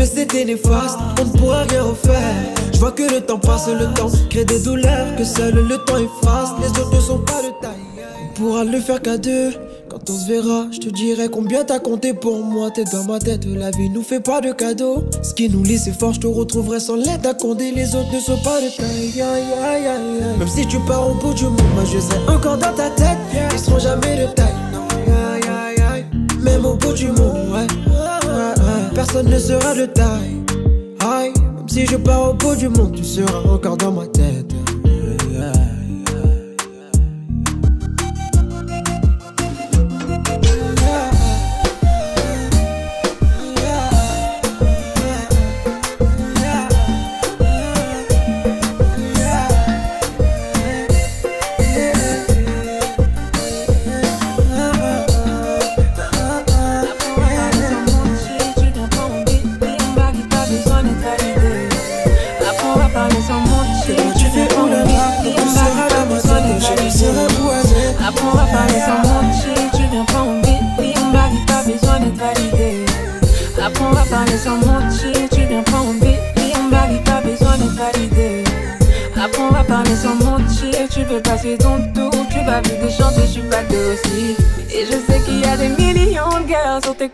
Mais 0.00 0.06
c'était 0.06 0.46
néfaste, 0.46 0.96
on 1.20 1.26
ne 1.26 1.38
pourra 1.38 1.64
rien 1.64 1.82
refaire. 1.82 2.34
Je 2.72 2.78
vois 2.78 2.90
que 2.90 3.02
le 3.02 3.20
temps 3.20 3.38
passe, 3.38 3.68
le 3.68 3.84
temps 3.92 4.08
crée 4.30 4.46
des 4.46 4.58
douleurs 4.60 5.14
que 5.14 5.24
seul 5.24 5.52
le 5.52 5.76
temps 5.84 5.98
efface. 5.98 6.52
Les 6.62 6.68
autres 6.80 6.94
ne 6.94 7.00
sont 7.02 7.18
pas 7.18 7.42
de 7.42 7.50
taille. 7.60 7.76
On 8.24 8.34
pourra 8.34 8.64
le 8.64 8.80
faire 8.80 9.02
qu'à 9.02 9.18
deux. 9.18 9.50
Quand 9.90 10.08
on 10.08 10.14
se 10.14 10.26
verra, 10.26 10.68
je 10.72 10.78
te 10.78 10.88
dirai 10.88 11.28
combien 11.28 11.64
t'as 11.64 11.80
compté 11.80 12.14
pour 12.14 12.42
moi. 12.42 12.70
T'es 12.70 12.84
dans 12.84 13.04
ma 13.04 13.18
tête, 13.18 13.44
la 13.44 13.70
vie 13.72 13.90
nous 13.90 14.02
fait 14.02 14.20
pas 14.20 14.40
de 14.40 14.52
cadeaux. 14.52 15.04
Ce 15.22 15.34
qui 15.34 15.50
nous 15.50 15.62
lie, 15.62 15.78
c'est 15.78 15.92
fort, 15.92 16.14
je 16.14 16.20
te 16.20 16.26
retrouverai 16.26 16.80
sans 16.80 16.96
l'aide 16.96 17.26
à 17.26 17.34
Condé. 17.34 17.70
Les 17.70 17.94
autres 17.94 18.14
ne 18.14 18.20
sont 18.20 18.38
pas 18.38 18.58
de 18.62 18.74
taille. 18.74 19.22
Même 20.38 20.48
si 20.48 20.66
tu 20.66 20.78
pars 20.88 21.10
au 21.10 21.12
bout 21.12 21.34
du 21.34 21.44
monde, 21.44 21.60
moi 21.74 21.84
je 21.84 21.98
serai 21.98 22.16
encore 22.26 22.56
dans 22.56 22.72
ta 22.72 22.88
tête. 22.88 23.18
Ils 23.52 23.58
seront 23.58 23.78
jamais 23.78 24.16
de 24.16 24.32
taille. 24.32 24.46
Même 26.40 26.64
au 26.64 26.72
bout 26.76 26.94
du 26.94 27.08
monde, 27.08 27.50
ouais. 27.52 27.89
Personne 28.94 29.28
ne 29.28 29.38
sera 29.38 29.74
de 29.74 29.86
taille. 29.86 30.42
Aïe, 31.00 31.32
même 31.56 31.68
si 31.68 31.86
je 31.86 31.96
pars 31.96 32.30
au 32.30 32.34
bout 32.34 32.56
du 32.56 32.68
monde, 32.68 32.92
tu 32.94 33.04
seras 33.04 33.40
encore 33.48 33.76
dans 33.76 33.92
ma 33.92 34.06
tête. 34.06 34.52
Parler 74.10 74.36
sans 74.36 74.56
mentir, 74.56 75.28
tu 75.30 75.40
viens 75.48 75.62
pas 75.62 75.78
en 75.78 75.94
bébé, 75.94 76.52
Marie 76.70 76.98
pas 77.04 77.20
besoin 77.20 77.56
d'être 77.56 77.76
validé. 77.76 78.44
Après 79.16 79.42
on 79.42 79.52
va 79.52 79.64
parler 79.64 79.94
sans 79.94 80.16
mentir, 80.16 80.88
tu 80.90 81.02
veux 81.04 81.22
passer 81.22 81.56
ton 81.56 81.78
tour, 81.94 82.26
tu 82.30 82.44
vas 82.44 82.60
vite 82.60 82.90
chanter, 82.90 83.22
je 83.22 83.32
suis 83.32 83.42
pas 83.42 83.62
aussi. 83.70 84.36
Et 84.74 84.84
je 84.84 84.92
sais 84.92 85.20
qu'il 85.24 85.40
y 85.40 85.44
a 85.44 85.56
des 85.56 85.68
de 86.28 86.84
sur 86.84 86.96
tes. 86.96 87.10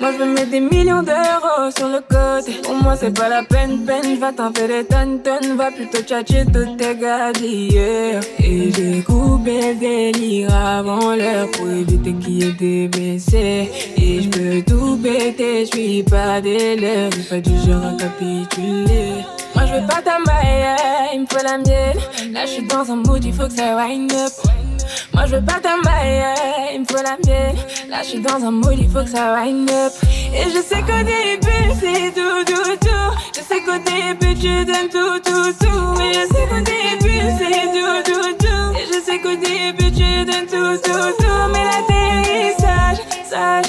Moi 0.00 0.12
je 0.12 0.18
veux 0.18 0.32
mettre 0.32 0.50
des 0.50 0.60
millions 0.60 1.02
d'euros 1.02 1.70
sur 1.76 1.88
le 1.88 2.00
côté. 2.00 2.60
Pour 2.62 2.74
moi 2.74 2.96
c'est 2.96 3.16
pas 3.16 3.28
la 3.28 3.42
peine, 3.42 3.84
peine, 3.84 4.18
va 4.18 4.32
t'en 4.32 4.52
faire 4.52 4.68
des 4.68 4.84
tonnes, 4.84 5.20
tonnes. 5.22 5.56
Va 5.56 5.70
plutôt 5.70 6.02
tchatcher 6.02 6.44
toutes 6.52 6.76
tes 6.76 6.94
gadis. 6.96 7.76
Et 8.38 8.72
j'ai 8.72 9.02
coupé 9.02 9.60
le 9.60 9.74
délire 9.74 10.54
avant 10.54 11.14
l'heure 11.14 11.50
pour 11.52 11.68
éviter 11.68 12.12
qu'il 12.14 12.42
y 12.42 12.48
ait 12.48 12.52
des 12.52 12.88
blessés. 12.88 13.70
Et 13.96 14.22
je 14.22 14.28
peux 14.28 14.62
tout 14.62 14.96
péter, 14.96 15.66
je 15.66 15.76
suis 15.76 16.02
pas 16.02 16.40
des 16.40 16.78
j'ai 16.78 17.22
pas 17.28 17.40
du 17.40 17.56
genre 17.66 17.84
à 17.84 17.96
capituler. 17.96 19.33
Moi 19.54 19.66
je 19.66 19.74
veux 19.74 19.86
pas 19.86 20.02
ta 20.02 20.18
maille, 20.18 20.76
il 21.14 21.20
me 21.20 21.26
faut 21.26 21.42
la 21.42 21.58
mienne. 21.58 22.32
Là 22.32 22.46
je 22.46 22.50
suis 22.50 22.66
dans 22.66 22.90
un 22.90 22.96
mood, 22.96 23.24
il 23.24 23.32
faut 23.32 23.46
que 23.46 23.52
ça 23.52 23.76
wind 23.76 24.12
up. 24.12 24.32
Moi 25.12 25.26
je 25.26 25.36
veux 25.36 25.44
pas 25.44 25.60
ta 25.60 25.76
maille, 25.76 26.24
il 26.74 26.80
me 26.80 26.84
faut 26.84 27.02
la 27.02 27.16
mienne. 27.24 27.56
Là 27.88 28.02
je 28.02 28.08
suis 28.08 28.20
dans 28.20 28.44
un 28.44 28.50
mood, 28.50 28.74
il 28.78 28.88
faut 28.90 29.02
que 29.04 29.10
ça 29.10 29.34
wind 29.34 29.70
up. 29.70 29.92
Et 30.34 30.50
je 30.50 30.60
sais 30.62 30.82
qu'au 30.82 31.02
début 31.04 31.70
c'est 31.80 32.12
tout, 32.14 32.44
tout, 32.44 32.76
tout. 32.80 33.10
Je 33.36 33.40
sais 33.40 33.60
qu'au 33.62 33.78
début 33.78 34.34
tu 34.34 34.64
donnes 34.64 34.88
tout, 34.90 35.18
tout, 35.20 35.52
tout. 35.60 36.00
Et 36.00 36.12
je 36.14 36.26
sais 36.34 36.46
qu'au 36.48 36.60
début 36.60 37.20
c'est 37.38 37.66
tout, 37.72 38.12
tout, 38.12 38.32
tout. 38.38 38.76
Et 38.76 38.86
je 38.92 39.00
sais 39.04 39.18
qu'au 39.20 39.36
début 39.36 39.92
tu 39.92 40.24
donnes 40.24 40.46
tout, 40.46 40.76
tout, 40.82 41.12
tout. 41.18 41.44
Mais 41.52 41.64
l'atterrissage, 41.64 42.98
sage, 43.30 43.66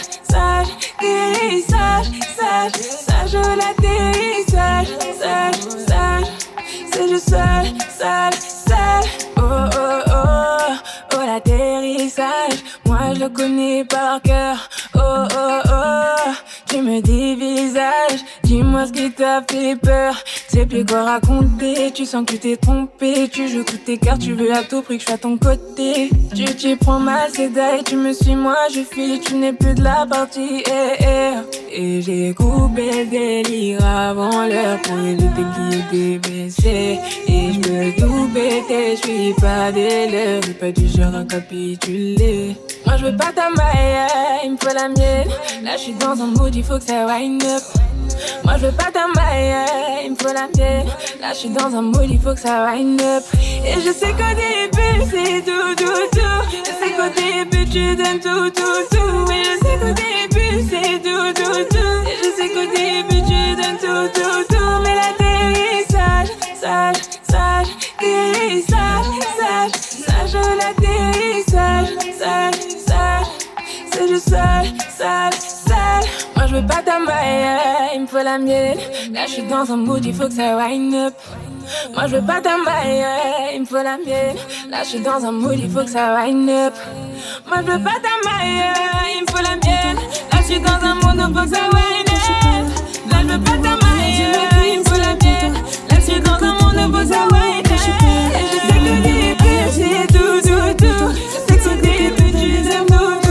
sale, 8.06 8.40
sale. 8.68 9.10
Oh, 9.38 9.70
oh, 9.82 10.02
oh, 10.08 10.74
oh, 11.14 11.26
l'atterrissage. 11.26 12.60
Moi, 12.86 13.14
je 13.16 13.20
le 13.22 13.30
connais 13.30 13.86
par 13.86 14.22
cœur. 14.22 14.58
Oh, 14.96 15.26
oh, 15.44 15.62
oh, 15.70 16.35
tu 16.76 16.82
me 16.82 17.02
dévisages. 17.02 18.24
Dis-moi 18.44 18.88
ce 18.88 18.92
qui 18.92 19.12
t'a 19.12 19.42
fait 19.50 19.76
peur. 19.78 20.16
C'est 20.48 20.66
plus 20.66 20.86
quoi 20.86 21.04
raconter. 21.04 21.92
Tu 21.94 22.06
sens 22.06 22.26
que 22.26 22.36
t'es 22.36 22.58
trompé. 22.58 23.30
Tu 23.32 23.48
joues 23.48 23.64
toutes 23.64 23.86
tes 23.86 23.98
cartes. 23.98 24.22
Tu 24.22 24.34
veux 24.34 24.54
à 24.54 24.64
tout 24.64 24.82
prix 24.82 24.98
que 24.98 25.02
je 25.02 25.06
sois 25.08 25.16
à 25.16 25.18
ton 25.18 25.38
côté. 25.38 26.10
Tu 26.36 26.44
t'y 26.44 26.76
prends 26.76 27.00
mal, 27.00 27.30
c'est 27.34 27.50
d'ailleurs. 27.50 27.84
Tu 27.86 27.96
me 27.96 28.12
suis, 28.14 28.36
moi, 28.36 28.58
je 28.74 28.82
fuis. 28.82 29.22
Tu 29.22 29.36
n'es 29.36 29.54
plus 29.54 29.74
de 29.74 29.84
la 29.84 30.06
partie. 30.06 30.64
eh, 30.68 31.04
eh. 31.04 31.78
Et 31.78 32.02
j'ai 32.02 32.34
coupé 32.34 32.90
le 32.92 33.06
délire 33.06 33.86
avant 33.86 34.46
l'heure 34.48 34.82
pour 34.84 34.98
éviter 34.98 35.44
qu'il 35.54 35.78
y 35.78 35.82
ait 35.82 35.92
des 35.92 36.20
blessés. 36.20 37.00
Et 37.28 37.54
je 37.54 37.60
peux 37.60 38.02
tout 38.02 38.30
péter, 38.34 38.96
je 38.96 39.08
suis 39.08 39.34
pas 39.34 39.72
j'ai 39.74 40.54
pas 40.54 40.72
du 40.72 40.88
genre 40.88 41.16
à 41.16 41.24
capituler. 41.26 42.56
Moi 42.86 42.98
je 42.98 43.06
veux 43.06 43.18
pas 43.18 43.32
ta 43.34 43.50
maille, 43.50 44.08
il 44.44 44.52
me 44.52 44.58
faut 44.58 44.74
la 44.74 44.88
mienne. 44.90 45.30
Là 45.64 45.72
je 45.78 45.82
suis 45.82 45.94
dans 45.94 46.22
un 46.22 46.28
mood, 46.28 46.54
il 46.56 46.64
faut 46.64 46.78
que 46.78 46.84
ça 46.84 47.06
wind 47.06 47.44
up. 47.44 47.64
Moi 48.44 48.54
je 48.58 48.68
veux 48.68 48.72
pas 48.72 48.92
ta 48.92 49.08
maille, 49.08 49.56
il 50.06 50.12
me 50.12 50.16
faut 50.16 50.34
la 50.34 50.48
mienne. 50.56 50.88
Là 51.20 51.34
je 51.34 51.40
suis 51.40 51.50
dans 51.50 51.76
un 51.76 51.82
mood, 51.82 52.08
il 52.10 52.20
faut 52.20 52.34
que 52.34 52.40
ça 52.40 52.66
wind 52.66 53.02
up. 53.02 53.24
Et 53.66 53.74
je 53.82 53.92
sais 53.92 54.12
qu'au 54.12 54.34
début 54.36 55.04
c'est 55.12 55.42
tout, 55.42 55.76
tout, 55.76 56.08
tout. 56.12 56.42
Je 56.64 56.72
sais 56.72 56.92
qu'au 56.96 57.10
début 57.16 57.66
tu 57.70 57.96
donnes 57.96 58.20
tout, 58.20 58.50
tout, 58.52 58.82
tout. 58.92 59.32
Et 59.32 59.44
je 59.44 59.58
sais 59.66 59.78
qu'au 59.80 59.94
début 59.94 60.70
c'est 60.70 61.00
tout, 61.02 61.34
tout, 61.34 61.64
tout. 61.70 61.98
Et 62.08 62.18
je 62.24 62.30
sais 62.38 62.50
qu'au 62.50 62.68
début 62.72 63.22
tu 63.28 63.56
donnes 63.56 63.80
tout, 63.80 64.08
tout, 64.14 64.56
tout. 64.56 64.82
Mais 64.84 64.96
l'atterrissage, 64.96 66.30
sage, 66.62 67.02
sage, 67.30 67.68
atterrissage, 67.98 69.06
sage, 69.40 69.72
sage, 69.82 70.34
l'atterrissage, 70.60 71.88
sage, 72.18 72.52
sage. 72.52 72.75
C'est 74.06 74.14
du 74.14 74.20
sale, 74.20 74.68
sale, 74.96 75.34
sale. 75.34 76.06
Moi 76.36 76.46
je 76.48 76.56
veux 76.56 76.66
pas 76.68 76.84
ta 76.84 77.00
maille, 77.00 77.96
il 77.96 78.02
me 78.02 78.08
faut 78.08 78.22
la 78.22 78.38
mienne. 78.38 78.78
Là 79.12 79.26
je 79.26 79.32
suis 79.32 79.44
dans 79.44 79.72
un 79.72 79.78
mood, 79.78 80.06
il 80.06 80.14
faut 80.14 80.28
que 80.28 80.34
ça 80.34 80.58
wind 80.58 80.94
up. 80.94 81.14
Moi 81.96 82.06
je 82.08 82.18
veux 82.18 82.22
pas 82.22 82.40
ta 82.40 82.56
maille, 82.58 83.04
il 83.56 83.62
me 83.62 83.66
faut 83.66 83.82
la 83.82 83.98
mienne. 83.98 84.38
Là 84.70 84.84
je 84.84 84.90
suis 84.90 85.00
dans 85.00 85.26
un 85.26 85.32
mood, 85.32 85.58
il 85.58 85.72
faut 85.72 85.84
que 85.84 85.90
ça 85.90 86.16
wind 86.18 86.48
up. 86.50 86.74
Moi 87.48 87.58
je 87.66 87.72
veux 87.72 87.84
pas 87.84 87.98
ta 88.04 88.30
maille, 88.30 88.64
il 89.16 89.22
me 89.24 89.32
faut 89.32 89.42
la 89.42 89.56
mienne. 89.56 89.98
Là 90.32 90.38
je 90.42 90.46
suis 90.46 90.60
dans 90.60 90.88
un 90.88 90.96
mood, 90.96 91.16
il 91.18 91.34
faut 91.34 91.42
que 91.42 91.50
ça 91.50 91.64
wind 91.74 92.10
up. 92.10 93.10
Là 93.10 93.18
je 93.22 93.28
veux 93.34 93.40
pas 93.40 93.58
ta 93.58 93.76
maille, 93.86 94.72
il 94.72 94.80
me 94.80 94.84
faut 94.84 95.00
la 95.00 95.16
mienne. 95.16 95.54
Là 95.90 95.96
je 95.96 96.12
suis 96.12 96.22
dans 96.22 96.44
un 96.44 96.54
monde, 96.60 96.76
il 96.78 96.94
faut 96.94 97.00
que 97.00 97.08
ça 97.08 97.28
wind 97.32 97.66
up. 97.66 97.80
Et 98.36 98.46
je 98.46 98.92
sais 99.02 99.36
que 99.40 99.54
c'est 99.72 100.08
tout, 100.14 100.38
tout, 100.48 100.86
tout. 100.86 101.10
Je 101.50 101.56
tu 101.56 102.72
aimes 102.72 103.25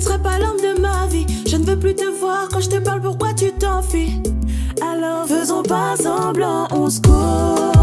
ne 0.00 0.04
seras 0.04 0.18
pas 0.18 0.38
l'homme 0.38 0.56
de 0.56 0.80
ma 0.80 1.06
vie. 1.06 1.26
Je 1.46 1.56
ne 1.56 1.64
veux 1.64 1.78
plus 1.78 1.94
te 1.94 2.04
voir 2.04 2.48
quand 2.50 2.60
je 2.60 2.70
te 2.70 2.78
parle, 2.78 3.02
pourquoi 3.02 3.34
tu 3.34 3.52
t'enfuis? 3.52 4.20
Alors 4.80 5.26
faisons 5.26 5.62
pas 5.62 5.94
semblant, 5.96 6.68
on 6.72 6.88
se 6.88 7.00
connaît. 7.00 7.79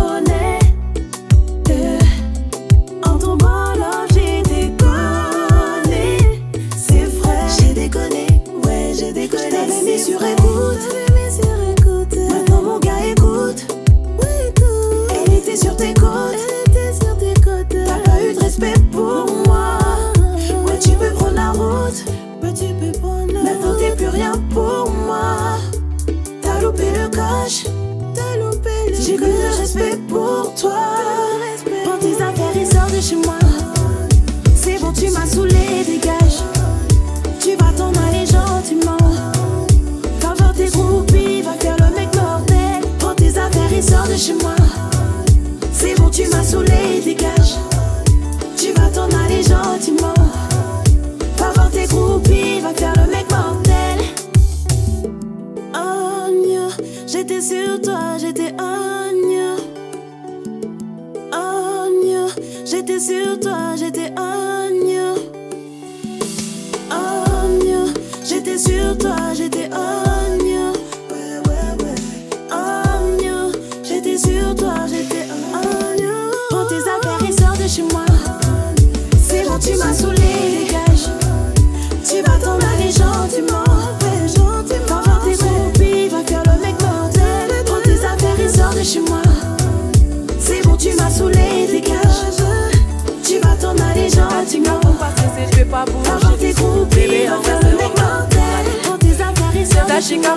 Bébé, 96.90 97.30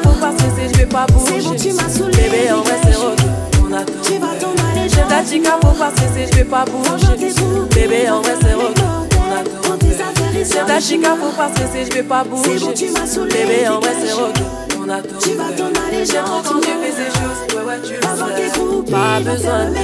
faut 0.03 0.21
pas 0.21 0.33
stresser, 0.33 0.73
je 0.73 0.79
vais 0.79 0.87
pas 0.87 1.07
bon, 1.07 1.19
bouger. 1.19 1.41
c'est 2.83 2.97
rock. 2.97 3.19
On 3.63 3.73
a 3.75 3.85
tout. 3.85 3.93
Tu 4.03 4.19
vas 4.19 4.35
t'en 4.41 4.53
aller, 4.53 4.89
J'ai 4.89 5.03
ta 5.09 5.23
chica, 5.23 5.59
faut 5.61 5.77
pas 5.77 5.91
stresser, 5.91 6.31
je 6.31 6.37
vais 6.37 6.45
pas 6.45 6.65
bouger. 6.65 7.07
Bébé. 7.75 8.11
On 8.11 8.23
je 11.85 11.95
vais 11.95 12.03
pas 12.03 12.25
bouger. 12.25 12.59
Bon. 12.59 13.25
Bébé. 13.27 13.69
On 13.69 13.81
ces 13.83 14.09
choses. 14.09 14.33
Pas 18.91 19.21
besoin 19.21 19.67
de 19.67 19.75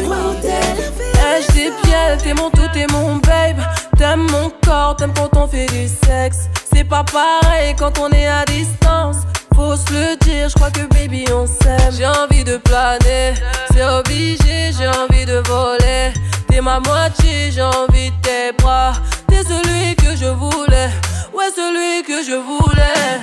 piel, 1.82 2.18
t'es 2.22 2.34
mon 2.34 2.50
tout, 2.50 2.68
t'es 2.72 2.86
mon 2.92 3.16
babe. 3.16 3.60
T'aimes 3.98 4.26
mon 4.30 4.50
corps, 4.62 4.94
t'aimes 4.96 5.14
quand 5.14 5.34
on 5.36 5.46
fait 5.46 5.66
du 5.66 5.88
sexe. 5.88 6.48
C'est 6.72 6.84
pas 6.84 7.02
pareil 7.04 7.74
quand 7.78 7.98
on 7.98 8.10
est 8.10 8.26
à 8.26 8.44
distance. 8.44 9.16
Faut 9.54 9.74
se 9.74 9.90
le 9.90 10.16
dire, 10.18 10.50
je 10.50 10.54
crois 10.54 10.70
que 10.70 10.86
baby 10.92 11.24
on 11.32 11.46
s'aime. 11.46 11.92
J'ai 11.96 12.06
envie 12.06 12.44
de 12.44 12.58
planer, 12.58 13.32
c'est 13.72 13.84
obligé, 13.84 14.72
j'ai 14.76 14.88
envie 14.88 15.24
de 15.24 15.42
voler. 15.48 16.12
T'es 16.48 16.60
ma 16.60 16.78
moitié, 16.80 17.50
j'ai 17.50 17.62
envie 17.62 18.10
de 18.10 18.16
tes 18.20 18.52
bras. 18.62 18.92
T'es 19.28 19.42
celui 19.42 19.96
que 19.96 20.14
je 20.14 20.26
voulais, 20.26 20.90
ouais, 21.32 21.50
celui 21.54 22.02
que 22.02 22.22
je 22.22 22.34
voulais. 22.34 23.20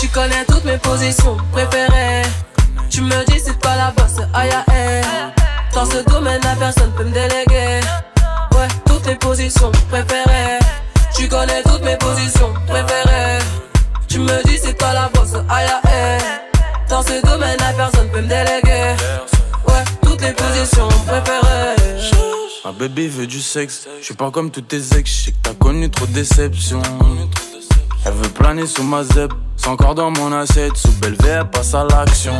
Tu 0.00 0.06
connais 0.08 0.44
toutes 0.44 0.64
mes 0.64 0.78
positions 0.78 1.36
préférées. 1.50 2.22
Tu 2.88 3.00
me 3.00 3.24
dis 3.24 3.40
c'est 3.44 3.58
pas 3.58 3.74
la 3.74 3.90
bosse, 3.90 4.24
aïe 4.34 4.50
aïe. 4.68 5.02
Dans 5.74 5.84
ce 5.84 5.98
domaine, 6.04 6.40
la 6.44 6.54
personne 6.54 6.92
peut 6.96 7.04
me 7.04 7.12
déléguer. 7.12 7.80
Les 9.08 9.14
positions 9.14 9.72
préférées. 9.88 10.58
Tu 11.16 11.28
connais 11.28 11.62
toutes 11.62 11.82
mes 11.82 11.96
positions 11.96 12.52
préférées. 12.66 13.38
Tu 14.06 14.18
me 14.18 14.44
dis 14.46 14.58
c'est 14.62 14.76
pas 14.76 14.92
la 14.92 15.08
bosse, 15.08 15.32
aïe 15.48 15.66
aïe. 15.84 16.20
Dans 16.90 17.00
ce 17.00 17.24
domaine, 17.24 17.56
la 17.58 17.72
personne 17.72 18.10
peut 18.10 18.20
me 18.20 18.28
déléguer. 18.28 18.96
Ouais, 19.66 19.82
toutes 20.02 20.20
les 20.20 20.32
positions 20.32 20.88
préférées. 21.06 21.76
Ma 22.66 22.72
bébé 22.72 23.08
veut 23.08 23.26
du 23.26 23.40
sexe. 23.40 23.88
Je 23.98 24.04
suis 24.04 24.14
pas 24.14 24.30
comme 24.30 24.50
tous 24.50 24.60
tes 24.60 24.98
ex. 24.98 25.24
Je 25.24 25.30
que 25.30 25.36
t'as 25.42 25.54
connu 25.54 25.88
trop 25.90 26.04
de 26.04 26.12
déceptions. 26.12 26.82
Elle 28.04 28.12
veut 28.12 28.28
planer 28.28 28.66
sous 28.66 28.82
ma 28.82 29.04
zeb. 29.04 29.32
C'est 29.56 29.68
encore 29.68 29.94
dans 29.94 30.10
mon 30.10 30.32
assiette. 30.32 30.76
Sous 30.76 30.92
belle 31.00 31.16
elle 31.26 31.48
passe 31.48 31.72
à 31.72 31.84
l'action. 31.84 32.38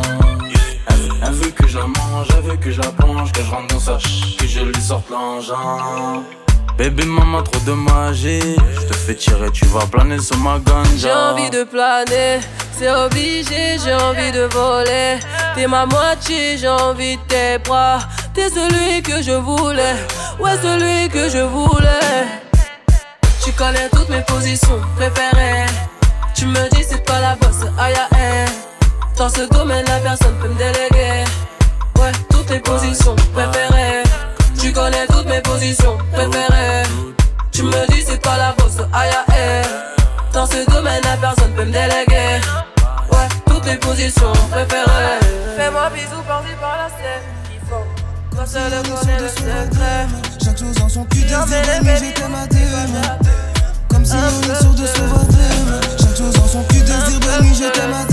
Elle 1.21 1.33
veut, 1.33 1.49
que 1.49 1.67
je 1.67 1.79
la 1.79 1.85
mange, 1.85 2.27
elle 2.37 2.43
veut 2.43 2.55
que 2.57 2.71
je 2.71 2.79
la 2.79 2.91
penche, 2.91 3.31
que 3.31 3.41
je 3.41 3.49
rentre 3.49 3.73
dans 3.73 3.79
sa 3.79 3.99
ch, 3.99 4.37
que 4.37 4.47
je 4.47 4.59
lui 4.61 4.81
sorte 4.81 5.09
l'engin. 5.09 6.23
Bébé, 6.77 7.05
maman, 7.05 7.43
trop 7.43 7.59
de 7.65 7.73
magie. 7.73 8.55
Je 8.73 8.87
te 8.87 8.93
fais 8.93 9.15
tirer, 9.15 9.51
tu 9.51 9.65
vas 9.65 9.85
planer 9.85 10.19
sur 10.19 10.37
ma 10.37 10.59
ganja. 10.59 10.89
J'ai 10.97 11.11
envie 11.11 11.49
de 11.49 11.63
planer, 11.63 12.39
c'est 12.77 12.89
obligé, 12.89 13.77
j'ai 13.83 13.93
envie 13.93 14.31
de 14.31 14.43
voler. 14.53 15.19
T'es 15.55 15.67
ma 15.67 15.85
moitié, 15.85 16.57
j'ai 16.57 16.69
envie 16.69 17.17
de 17.17 17.21
tes 17.23 17.57
bras. 17.59 17.99
T'es 18.33 18.49
celui 18.49 19.01
que 19.01 19.21
je 19.21 19.31
voulais, 19.31 19.95
ouais, 20.39 20.55
celui 20.61 21.09
que 21.09 21.29
je 21.29 21.39
voulais. 21.39 22.27
Tu 23.43 23.51
connais 23.53 23.89
toutes 23.89 24.09
mes 24.09 24.21
positions 24.21 24.79
préférées. 24.95 25.65
Tu 26.35 26.45
me 26.45 26.69
dis 26.75 26.83
c'est 26.87 27.03
pas 27.03 27.19
la 27.19 27.35
bosse, 27.35 27.65
aïe 27.77 27.93
aïe. 28.11 28.45
Dans 29.17 29.27
ce 29.29 29.41
domaine, 29.49 29.85
la 29.87 29.99
personne 29.99 30.35
peut 30.41 30.47
me 30.47 30.55
déléguer. 30.55 31.25
Ouais, 31.99 32.11
toutes 32.29 32.49
les 32.49 32.59
positions 32.59 33.15
préférées. 33.33 34.03
Tu 34.69 34.75
connais 34.75 35.07
toutes 35.07 35.25
mes 35.25 35.41
positions 35.41 35.97
préférées. 36.13 36.83
Tu 37.51 37.63
me 37.63 37.87
dis 37.87 38.03
c'est 38.05 38.21
pas 38.21 38.37
la 38.37 38.51
bosse, 38.51 38.77
aïe 38.93 39.09
aïe. 39.27 39.63
Dans 40.31 40.45
ce 40.45 40.63
domaine, 40.69 41.01
la 41.05 41.17
personne 41.17 41.51
peut 41.55 41.65
me 41.65 41.71
déléguer. 41.71 42.39
Ouais, 43.11 43.27
toutes 43.47 43.65
les 43.65 43.77
positions 43.77 44.31
préférées. 44.51 45.21
Fais-moi 45.57 45.89
bisous 45.89 46.21
par-ci 46.27 46.53
par-là, 46.61 46.87
c'est 46.99 47.51
kiffant. 47.51 47.83
Toi 48.31 48.45
seul 48.45 48.71
connais 48.83 49.19
le 49.19 49.27
secret. 49.29 50.07
Chaque 50.43 50.59
chose 50.59 50.79
en 50.83 50.89
son 50.89 51.03
putain 51.05 51.45
de 51.47 51.83
mais 51.83 51.97
j'étais 51.97 52.27
ma. 52.27 52.45
Comme 53.87 54.05
si 54.05 54.13
on 54.13 54.53
est 54.53 54.61
sur 54.61 54.69
de 54.69 54.85
demain. 54.85 55.79
Chaque 55.99 56.15
chose 56.15 56.37
en 56.37 56.47
son 56.47 56.61
putain 56.65 56.99
de 57.09 57.25
bonne 57.25 57.43
nuit, 57.43 57.55
j'étais 57.55 57.87
ma 57.87 58.05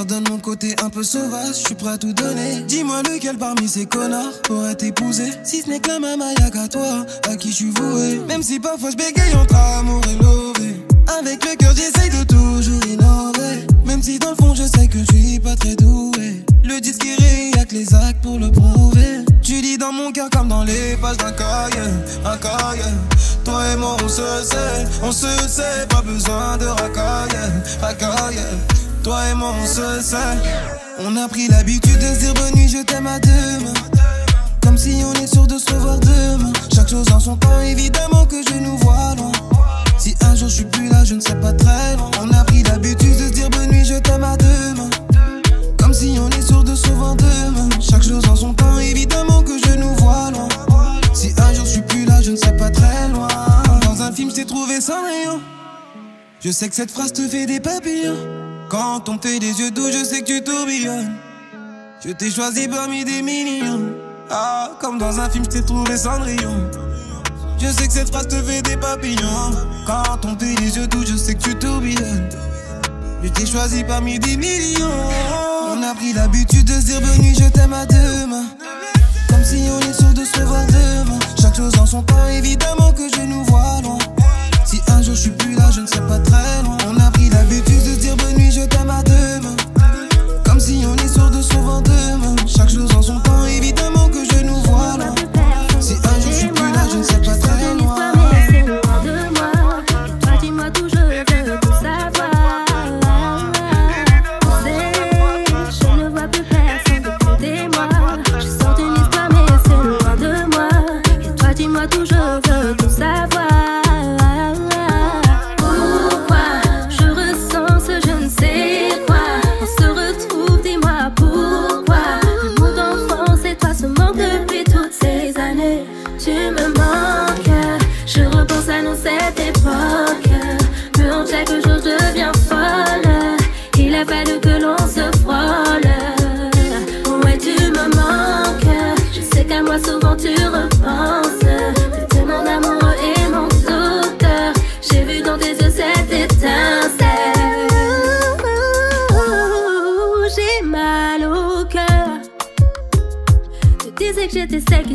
Pardonne 0.00 0.24
mon 0.30 0.38
côté 0.38 0.74
un 0.82 0.88
peu 0.88 1.02
sauvage, 1.02 1.56
je 1.56 1.66
suis 1.66 1.74
prêt 1.74 1.90
à 1.90 1.98
tout 1.98 2.14
donner. 2.14 2.62
Dis-moi 2.66 3.02
lequel 3.02 3.36
parmi 3.36 3.68
ces 3.68 3.84
connards 3.84 4.40
pourrait 4.44 4.74
t'épouser. 4.74 5.30
Si 5.44 5.60
ce 5.60 5.68
n'est 5.68 5.78
que 5.78 5.88
la 5.88 5.98
maman, 5.98 6.30
y'a 6.40 6.48
qu'à 6.48 6.68
toi, 6.68 7.04
à 7.30 7.36
qui 7.36 7.50
je 7.50 7.56
suis 7.56 7.70
voué. 7.70 8.18
Même 8.26 8.42
si 8.42 8.58
parfois 8.58 8.88
je 8.92 8.96
bégaye 8.96 9.34
entre 9.34 9.54
amour 9.54 10.00
et 10.10 10.22
lové. 10.22 10.86
Avec 11.18 11.44
le 11.44 11.54
cœur, 11.54 11.74
j'essaye 11.76 12.08
de 12.08 12.24
toujours 12.24 12.82
innover. 12.86 13.66
Même 13.84 14.02
si 14.02 14.18
dans 14.18 14.30
le 14.30 14.36
fond, 14.36 14.54
je 14.54 14.62
sais 14.62 14.88
que 14.88 15.00
je 15.00 15.18
suis 15.18 15.38
pas 15.38 15.54
très 15.54 15.76
doué. 15.76 16.46
Le 16.64 16.80
disque 16.80 17.04
est 17.04 17.54
y'a 17.54 17.66
que 17.66 17.74
les 17.74 17.94
actes 17.94 18.22
pour 18.22 18.38
le 18.38 18.50
prouver. 18.50 19.26
Tu 19.42 19.60
dis 19.60 19.76
dans 19.76 19.92
mon 19.92 20.12
cœur 20.12 20.30
comme 20.30 20.48
dans 20.48 20.64
les 20.64 20.96
pages 20.96 21.18
d'un 21.18 21.32
cahier, 21.32 21.90
un 22.24 22.38
cahier. 22.38 22.94
Toi 23.44 23.68
et 23.74 23.76
moi, 23.76 23.98
on 24.02 24.08
se 24.08 24.22
sait, 24.44 24.86
on 25.02 25.12
se 25.12 25.26
sait, 25.46 25.86
pas 25.90 26.00
besoin 26.00 26.56
de 26.56 26.68
racailler, 26.68 27.52
racailler. 27.82 28.48
Toi 29.02 29.30
et 29.30 29.34
moi, 29.34 29.54
on 29.58 29.66
se 29.66 30.02
sait. 30.02 30.16
On 30.98 31.16
a 31.16 31.26
pris 31.26 31.48
l'habitude 31.48 31.96
de 31.96 32.14
se 32.14 32.20
dire 32.20 32.34
bonne 32.34 32.54
nuit, 32.54 32.68
je 32.68 32.82
t'aime 32.84 33.06
à 33.06 33.18
demain. 33.18 33.72
Comme 34.62 34.76
si 34.76 35.02
on 35.04 35.14
est 35.14 35.26
sûr 35.26 35.46
de 35.46 35.58
se 35.58 35.72
revoir 35.72 35.98
demain. 36.00 36.52
Chaque 36.74 36.88
chose 36.88 37.10
en 37.10 37.18
son 37.18 37.36
temps, 37.36 37.60
évidemment 37.60 38.26
que 38.26 38.42
je 38.46 38.54
nous 38.58 38.76
vois 38.78 39.14
loin. 39.16 39.32
Si 39.98 40.14
un 40.20 40.34
jour 40.34 40.48
je 40.48 40.54
suis 40.56 40.64
plus 40.64 40.88
là, 40.88 41.02
je 41.04 41.14
ne 41.14 41.20
serai 41.20 41.40
pas 41.40 41.54
très 41.54 41.96
loin. 41.96 42.10
On 42.20 42.30
a 42.30 42.44
pris 42.44 42.62
l'habitude 42.62 43.16
de 43.16 43.28
se 43.28 43.32
dire 43.32 43.48
bonne 43.48 43.70
nuit, 43.70 43.86
je 43.86 43.94
t'aime 43.94 44.22
à 44.22 44.36
demain. 44.36 44.90
Comme 45.78 45.94
si 45.94 46.18
on 46.20 46.28
est 46.28 46.46
sûr 46.46 46.62
de 46.62 46.74
se 46.74 46.88
revoir 46.88 47.16
demain. 47.16 47.68
Chaque 47.80 48.02
chose 48.02 48.24
en 48.28 48.36
son 48.36 48.52
temps, 48.52 48.78
évidemment 48.78 49.42
que 49.42 49.58
je 49.58 49.78
nous 49.78 49.94
vois 49.94 50.30
loin. 50.30 50.48
Si 51.14 51.32
un 51.38 51.54
jour 51.54 51.64
je 51.64 51.70
suis 51.70 51.82
plus 51.82 52.04
là, 52.04 52.20
je 52.20 52.32
ne 52.32 52.36
serai 52.36 52.54
pas 52.54 52.70
très 52.70 53.08
loin. 53.08 53.28
Dans 53.82 54.02
un 54.02 54.12
film, 54.12 54.28
je 54.28 54.36
t'ai 54.36 54.44
trouvé 54.44 54.82
sans 54.82 55.02
rayon. 55.02 55.40
Je 56.44 56.50
sais 56.50 56.68
que 56.68 56.74
cette 56.74 56.90
phrase 56.90 57.14
te 57.14 57.26
fait 57.26 57.46
des 57.46 57.60
papillons. 57.60 58.49
Quand 58.70 59.08
on 59.08 59.18
fait 59.18 59.40
des 59.40 59.58
yeux 59.58 59.72
doux, 59.72 59.90
je 59.90 60.04
sais 60.04 60.20
que 60.20 60.26
tu 60.26 60.44
tourbillonnes. 60.44 61.16
Je 62.04 62.12
t'ai 62.12 62.30
choisi 62.30 62.68
parmi 62.68 63.04
des 63.04 63.20
millions. 63.20 63.82
Ah, 64.30 64.70
comme 64.80 64.96
dans 64.96 65.18
un 65.18 65.28
film, 65.28 65.42
je 65.44 65.58
t'ai 65.58 65.64
trouvé 65.64 65.96
Cendrillon. 65.96 66.70
Je 67.60 67.66
sais 67.66 67.88
que 67.88 67.92
cette 67.92 68.10
phrase 68.10 68.28
te 68.28 68.36
fait 68.36 68.62
des 68.62 68.76
papillons. 68.76 69.50
Quand 69.84 70.24
on 70.24 70.38
fait 70.38 70.54
des 70.54 70.76
yeux 70.76 70.86
doux, 70.86 71.04
je 71.04 71.16
sais 71.16 71.34
que 71.34 71.42
tu 71.42 71.56
tourbillonnes. 71.56 72.28
Je 73.24 73.28
t'ai 73.30 73.44
choisi 73.44 73.82
parmi 73.82 74.20
des 74.20 74.36
millions. 74.36 74.86
On 75.72 75.82
a 75.82 75.92
pris 75.92 76.12
l'habitude 76.12 76.64
de 76.64 76.74
se 76.74 76.86
dire 76.86 77.00
bonne 77.00 77.18
nuit, 77.18 77.34
je 77.34 77.48
t'aime 77.48 77.72
à 77.72 77.84
demain. 77.86 78.44
Comme 79.28 79.42
si 79.42 79.64
on 79.68 79.80
est 79.80 79.94
sûr 79.94 80.14
de 80.14 80.24
se 80.24 80.38
revoir 80.42 80.64
demain. 80.66 81.18
Chaque 81.42 81.56
chose 81.56 81.76
en 81.76 81.86
son 81.86 82.02
temps, 82.04 82.28
évidemment 82.28 82.92
que 82.92 83.08
je 83.12 83.22
nous 83.22 83.42
vois 83.46 83.80
loin. 83.82 83.98
Si 84.64 84.80
un 84.86 85.02
jour 85.02 85.16
je 85.16 85.22
suis 85.22 85.30
plus 85.30 85.56
là, 85.56 85.72
je 85.72 85.80
ne 85.80 85.86
serai 85.88 86.06
pas 86.06 86.20
très 86.20 86.62
loin. 86.62 86.76
On 86.86 86.96
a 87.00 87.10
pris 87.10 87.28
l'habitude 87.30 87.82
de 87.82 87.94
se 87.94 87.98
dire 87.98 88.16
bonne 88.16 88.36
nuit, 88.36 88.39
Comme 90.44 90.60
si 90.60 90.84
on 90.86 90.94
est 90.96 91.08
sûr 91.08 91.30
de 91.30 91.40
se 91.40 91.54
revoir 91.54 91.80
demain. 91.82 92.36
Chaque 92.46 92.68
chose 92.68 92.90
en 92.94 93.00
son 93.00 93.18
temps, 93.20 93.29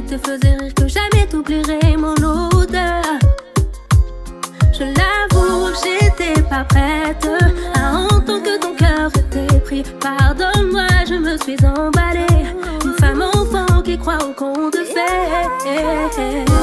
te 0.05 0.17
faisait 0.17 0.55
rire 0.57 0.73
que 0.75 0.87
jamais 0.87 1.25
t'oublierai 1.29 1.97
mon 1.97 2.13
odeur. 2.13 3.03
Je 4.73 4.83
l'avoue, 4.83 5.73
j'étais 5.83 6.41
pas 6.43 6.63
prête 6.63 7.27
à 7.75 7.97
entendre 7.97 8.43
que 8.43 8.59
ton 8.59 8.75
cœur 8.75 9.09
était 9.15 9.59
pris. 9.59 9.83
Pardonne-moi, 9.99 10.87
je 11.07 11.15
me 11.15 11.37
suis 11.37 11.57
emballée. 11.65 12.45
Une 12.83 12.93
femme 12.99 13.23
enfant 13.23 13.81
qui 13.81 13.97
croit 13.97 14.23
au 14.23 14.33
conte 14.33 14.73
de 14.73 14.83
fées. 14.83 16.54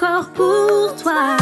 encore 0.00 0.30
pour 0.30 0.94
toi. 1.02 1.39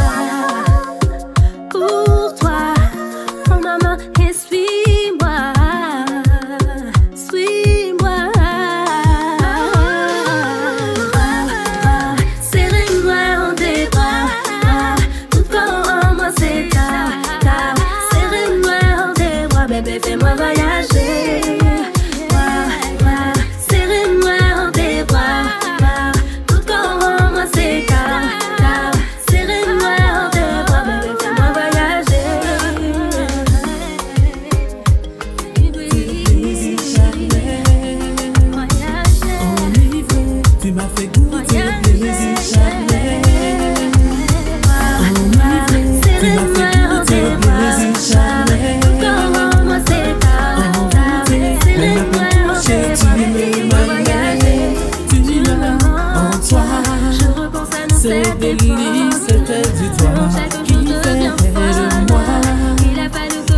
Ce 58.01 58.39
délice 58.39 59.27
c'était 59.27 59.63
du 59.63 59.89
toi 59.99 60.29
qui 60.65 60.75
fait 60.87 61.19
de 61.19 62.13
moi. 62.13 62.23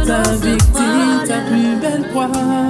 Ta 0.06 0.22
victime, 0.32 1.20
ta 1.26 1.38
plus 1.40 1.76
belle 1.76 2.08
proie. 2.10 2.69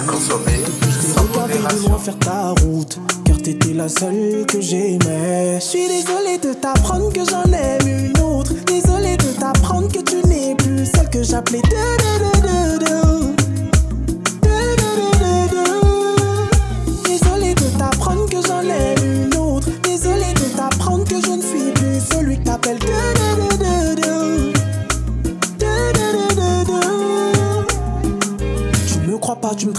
à 0.00 0.10
consommer. 0.10 0.64
Sans 1.14 1.24
modération. 1.38 1.98
faire 1.98 2.18
ta 2.18 2.54
route, 2.62 2.98
car 3.24 3.36
t'étais 3.38 3.74
la 3.74 3.88
seule 3.88 4.44
que 4.46 4.60
j'aimais. 4.60 5.58
Je 5.60 5.64
suis 5.64 5.88
désolé 5.88 6.38
de 6.42 6.54
t'apprendre 6.54 7.12
que 7.12 7.20
j'en 7.24 7.50
aime 7.52 7.86
une 7.86 8.20
autre. 8.22 8.52
Désolé 8.66 9.16
de 9.16 9.38
t'apprendre 9.38 9.88
que 9.88 10.00
tu 10.00 10.26
n'es 10.28 10.54
plus 10.54 10.86
celle 10.86 11.10
que 11.10 11.22
j'appelais. 11.22 11.62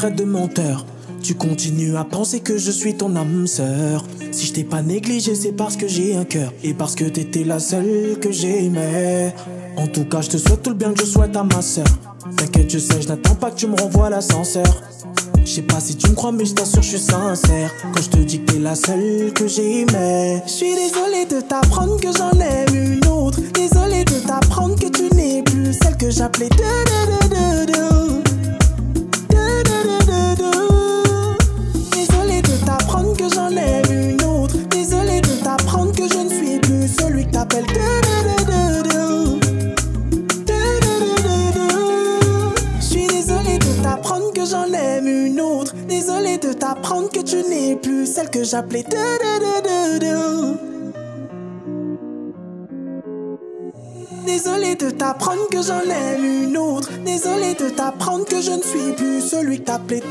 de 0.10 0.24
menteur. 0.24 0.86
Tu 1.22 1.36
continues 1.36 1.96
à 1.96 2.04
penser 2.04 2.40
que 2.40 2.58
je 2.58 2.72
suis 2.72 2.96
ton 2.96 3.16
âme 3.16 3.46
sœur. 3.46 4.04
Si 4.32 4.48
je 4.48 4.54
t'ai 4.54 4.64
pas 4.64 4.82
négligé, 4.82 5.36
c'est 5.36 5.52
parce 5.52 5.78
que 5.78 5.88
j'ai 5.88 6.16
un 6.16 6.26
cœur. 6.26 6.52
Et 6.64 6.74
parce 6.74 6.96
que 6.96 7.04
t'étais 7.04 7.44
la 7.44 7.60
seule 7.60 8.18
que 8.20 8.32
j'aimais. 8.32 9.36
En 9.78 9.86
tout 9.88 10.06
cas, 10.06 10.22
je 10.22 10.30
te 10.30 10.38
souhaite 10.38 10.64
tout 10.64 10.72
le 10.72 10.76
bien 10.76 10.94
que 10.94 11.02
je 11.02 11.06
souhaite 11.06 11.36
à 11.36 11.44
ma 11.44 11.62
sœur. 11.62 11.86
T'inquiète, 12.36 12.72
je 12.72 12.80
sais, 12.80 13.02
je 13.02 13.10
n'attends 13.10 13.36
pas 13.36 13.52
que 13.52 13.58
tu 13.58 13.68
me 13.68 13.80
renvoies 13.80 14.10
l'ascenseur. 14.10 14.82
Je 15.46 15.52
sais 15.52 15.62
pas 15.62 15.80
si 15.80 15.96
tu 15.96 16.10
me 16.10 16.16
crois, 16.16 16.32
mais 16.32 16.46
je 16.46 16.54
t'assure, 16.54 16.82
je 16.82 16.90
suis 16.90 17.00
sincère. 17.00 17.72
Quand 17.94 18.02
je 18.02 18.10
te 18.10 18.18
dis 18.18 18.40
que 18.40 18.54
t'es 18.54 18.60
la 18.60 18.74
seule 18.74 19.32
que 19.34 19.48
j'aimais. 19.48 20.42
Je 20.48 20.52
suis 20.52 20.74
désolé 20.74 21.26
de 21.30 21.42
t'apprendre 21.42 22.00
que 22.00 22.08
j'en 22.12 22.32
ai 22.40 22.66
une 22.74 23.06
autre. 23.08 23.40
Désolé 23.54 24.04
de 24.06 24.26
t'apprendre 24.26 24.76
que 24.80 24.88
tu 24.88 25.14
n'es 25.16 25.44
plus 25.44 25.74
celle 25.74 25.98
que 25.98 26.10
j'appelais. 26.10 26.50
plus 47.76 48.06
celle 48.06 48.30
que 48.30 48.44
j'appelais. 48.44 48.86
Désolé 54.26 54.76
de 54.76 54.90
t'apprendre 54.90 55.48
que 55.50 55.62
j'en 55.62 55.82
ai 55.82 56.44
une 56.44 56.58
autre. 56.58 56.90
Désolé 57.06 57.54
de 57.54 57.70
t'apprendre 57.70 58.26
que 58.26 58.42
je 58.42 58.52
ne 58.52 58.62
suis 58.62 58.94
plus 58.96 59.22
celui 59.22 59.60
que 59.60 59.66
t'appelais. 59.66 60.02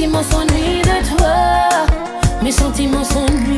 sentiments 0.00 0.22
s'ennuient 0.22 0.80
de 0.80 1.16
toi. 1.16 1.86
Mes 2.42 2.52
sentiments 2.52 3.04
s'ennuient. 3.04 3.49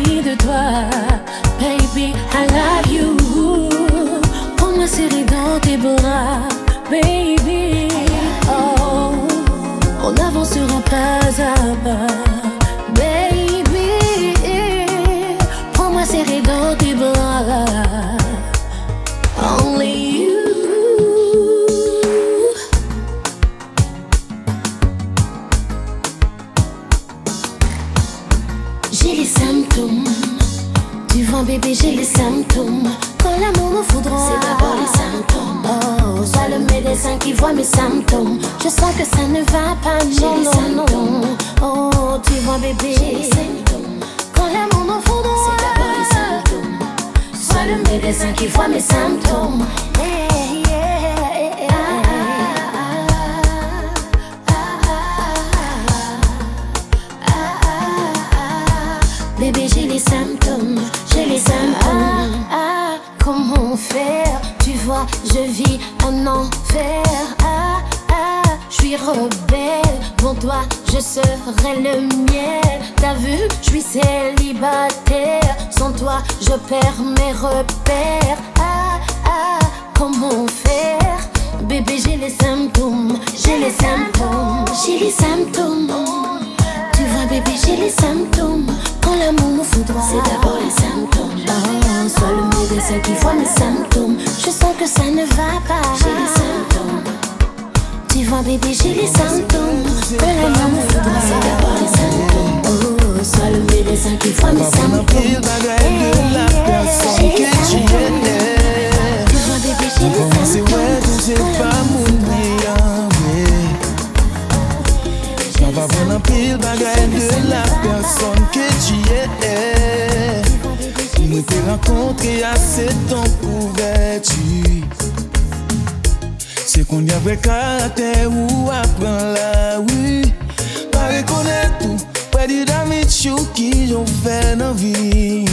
pedi 132.42 132.64
da 132.64 132.84
mit 132.84 133.10
chou 133.10 133.38
ki 133.54 133.70
joun 133.86 134.08
fè 134.22 134.56
nan 134.58 134.74
vi. 134.74 135.44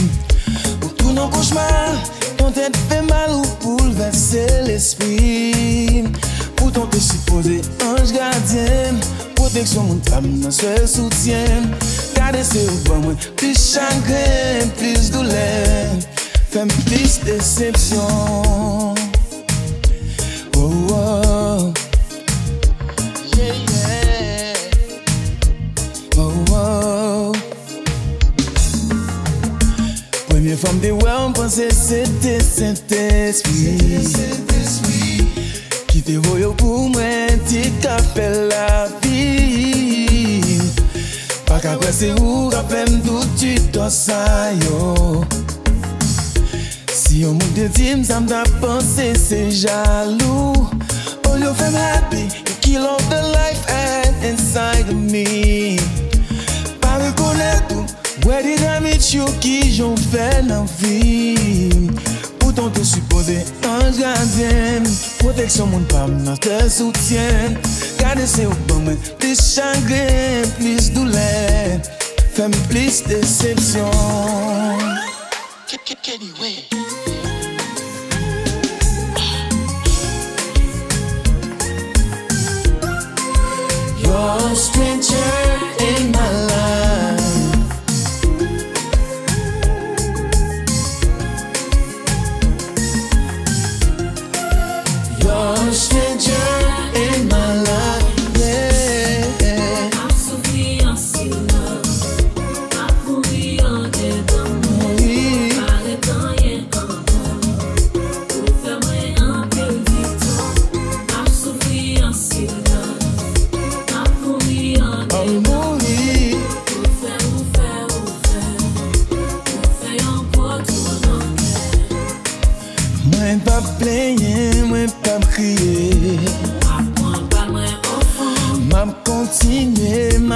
Ou 0.82 0.90
tou 0.98 1.12
nan 1.14 1.30
kouchman, 1.30 2.00
ton 2.38 2.50
tèt 2.54 2.74
fè 2.88 2.98
mal 3.06 3.30
ou 3.36 3.46
pou 3.62 3.76
l'verse 3.92 4.42
l'esprit. 4.66 6.08
Pouton 6.58 6.88
te 6.90 6.98
suppose 6.98 7.60
anj 7.86 8.10
gardyen 8.16 8.98
Proteksyon 9.38 9.86
moun 9.86 10.02
tam 10.04 10.26
nan 10.42 10.52
se 10.52 10.74
soutyen 10.90 11.70
Kade 12.16 12.42
se 12.44 12.66
ou 12.66 12.80
ban 12.88 13.04
mwen, 13.06 13.16
plis 13.40 13.70
chagren, 13.72 14.68
plis 14.80 15.08
doulen 15.14 16.02
Fèm 16.50 16.68
plis 16.84 17.20
decepsyon 17.24 18.98
Oh 20.60 20.92
oh. 20.92 21.89
fòm 30.60 30.80
de 30.82 30.90
wè 31.00 31.10
an 31.10 31.32
panse 31.36 31.66
se 31.74 32.02
te 32.22 32.36
sent 32.44 32.92
espri 32.92 33.76
Ki 35.90 36.02
te 36.06 36.16
voyo 36.26 36.52
pou 36.60 36.88
mwen 36.92 37.40
ti 37.48 37.66
kapè 37.82 38.28
la 38.50 38.86
pi 39.02 39.22
Pa 41.48 41.58
ka 41.64 41.76
kwen 41.80 41.94
se 41.96 42.12
ou 42.20 42.48
kapèm 42.54 43.00
douti 43.06 43.56
to 43.74 43.88
sayo 43.90 45.24
Si 46.94 47.24
yo 47.24 47.34
moun 47.34 47.56
de 47.56 47.66
tim 47.74 48.04
sa 48.06 48.20
mda 48.22 48.44
panse 48.62 49.12
se 49.18 49.46
jalou 49.64 50.70
All 51.30 51.40
yo 51.46 51.52
fèm 51.54 51.74
happy, 51.74 52.22
you 52.22 52.54
kill 52.60 52.86
off 52.86 53.08
the 53.08 53.22
life 53.22 53.64
and 53.70 54.24
inside 54.24 54.88
of 54.88 54.98
me. 55.12 55.78
Pa 56.82 56.98
rekonè 56.98 57.52
tou 57.70 57.84
Bwè 58.20 58.42
dinamit 58.44 59.12
yo 59.14 59.26
ki 59.40 59.58
joun 59.76 59.98
fè 60.10 60.30
nan 60.48 60.68
vi. 60.80 61.80
Poutan 62.50 62.72
te 62.74 62.82
supose 62.84 63.36
anj 63.68 64.00
gardyen 64.00 64.86
Proteksyon 65.20 65.70
moun 65.70 65.84
pam 65.90 66.16
nan 66.24 66.38
te 66.42 66.56
soutyen 66.72 67.54
Kade 68.00 68.26
se 68.26 68.46
ou 68.48 68.56
ban 68.66 68.82
men 68.88 68.98
plis 69.20 69.42
chagren, 69.54 70.48
plis 70.58 70.90
doulen 70.96 71.84
Fèm 72.34 72.54
plis 72.72 73.04
decepsyon 73.06 73.94
Anyway 76.10 76.66
You're 84.02 84.50
a 84.50 84.56
stranger. 84.56 85.59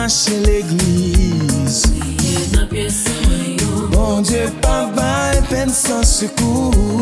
mache 0.05 0.37
l'eglis 0.45 1.83
Bon 3.91 4.21
Dje 4.21 4.45
pa 4.61 4.91
bay 4.97 5.41
pen 5.49 5.71
san 5.73 6.05
sekou 6.05 6.94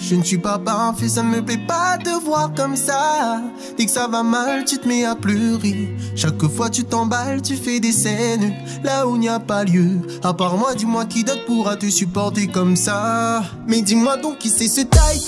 Je 0.00 0.14
ne 0.16 0.22
suis 0.22 0.38
pas 0.38 0.58
parfait, 0.58 1.08
ça 1.08 1.22
me 1.22 1.42
plaît 1.42 1.64
pas 1.66 1.96
de 1.96 2.10
voir 2.24 2.52
comme 2.54 2.76
ça. 2.76 3.40
Dès 3.78 3.86
que 3.86 3.90
ça 3.90 4.06
va 4.06 4.22
mal, 4.22 4.64
tu 4.66 4.76
te 4.76 4.86
mets 4.86 5.04
à 5.04 5.14
pleurer. 5.14 5.96
Chaque 6.14 6.44
fois 6.46 6.68
tu 6.68 6.84
t'emballes, 6.84 7.40
tu 7.40 7.56
fais 7.56 7.80
des 7.80 7.92
scènes 7.92 8.52
là 8.84 9.06
où 9.06 9.16
il 9.16 9.20
n'y 9.20 9.28
a 9.28 9.40
pas 9.40 9.64
lieu. 9.64 10.00
À 10.22 10.34
part 10.34 10.58
moi, 10.58 10.74
dis-moi 10.74 11.06
qui 11.06 11.24
d'autre 11.24 11.44
pourra 11.46 11.76
te 11.76 11.88
supporter 11.88 12.48
comme 12.48 12.76
ça. 12.76 13.42
Mais 13.66 13.80
dis-moi 13.80 14.18
donc 14.18 14.38
qui 14.38 14.50
c'est 14.50 14.68
ce 14.68 14.82
taille 14.82 15.22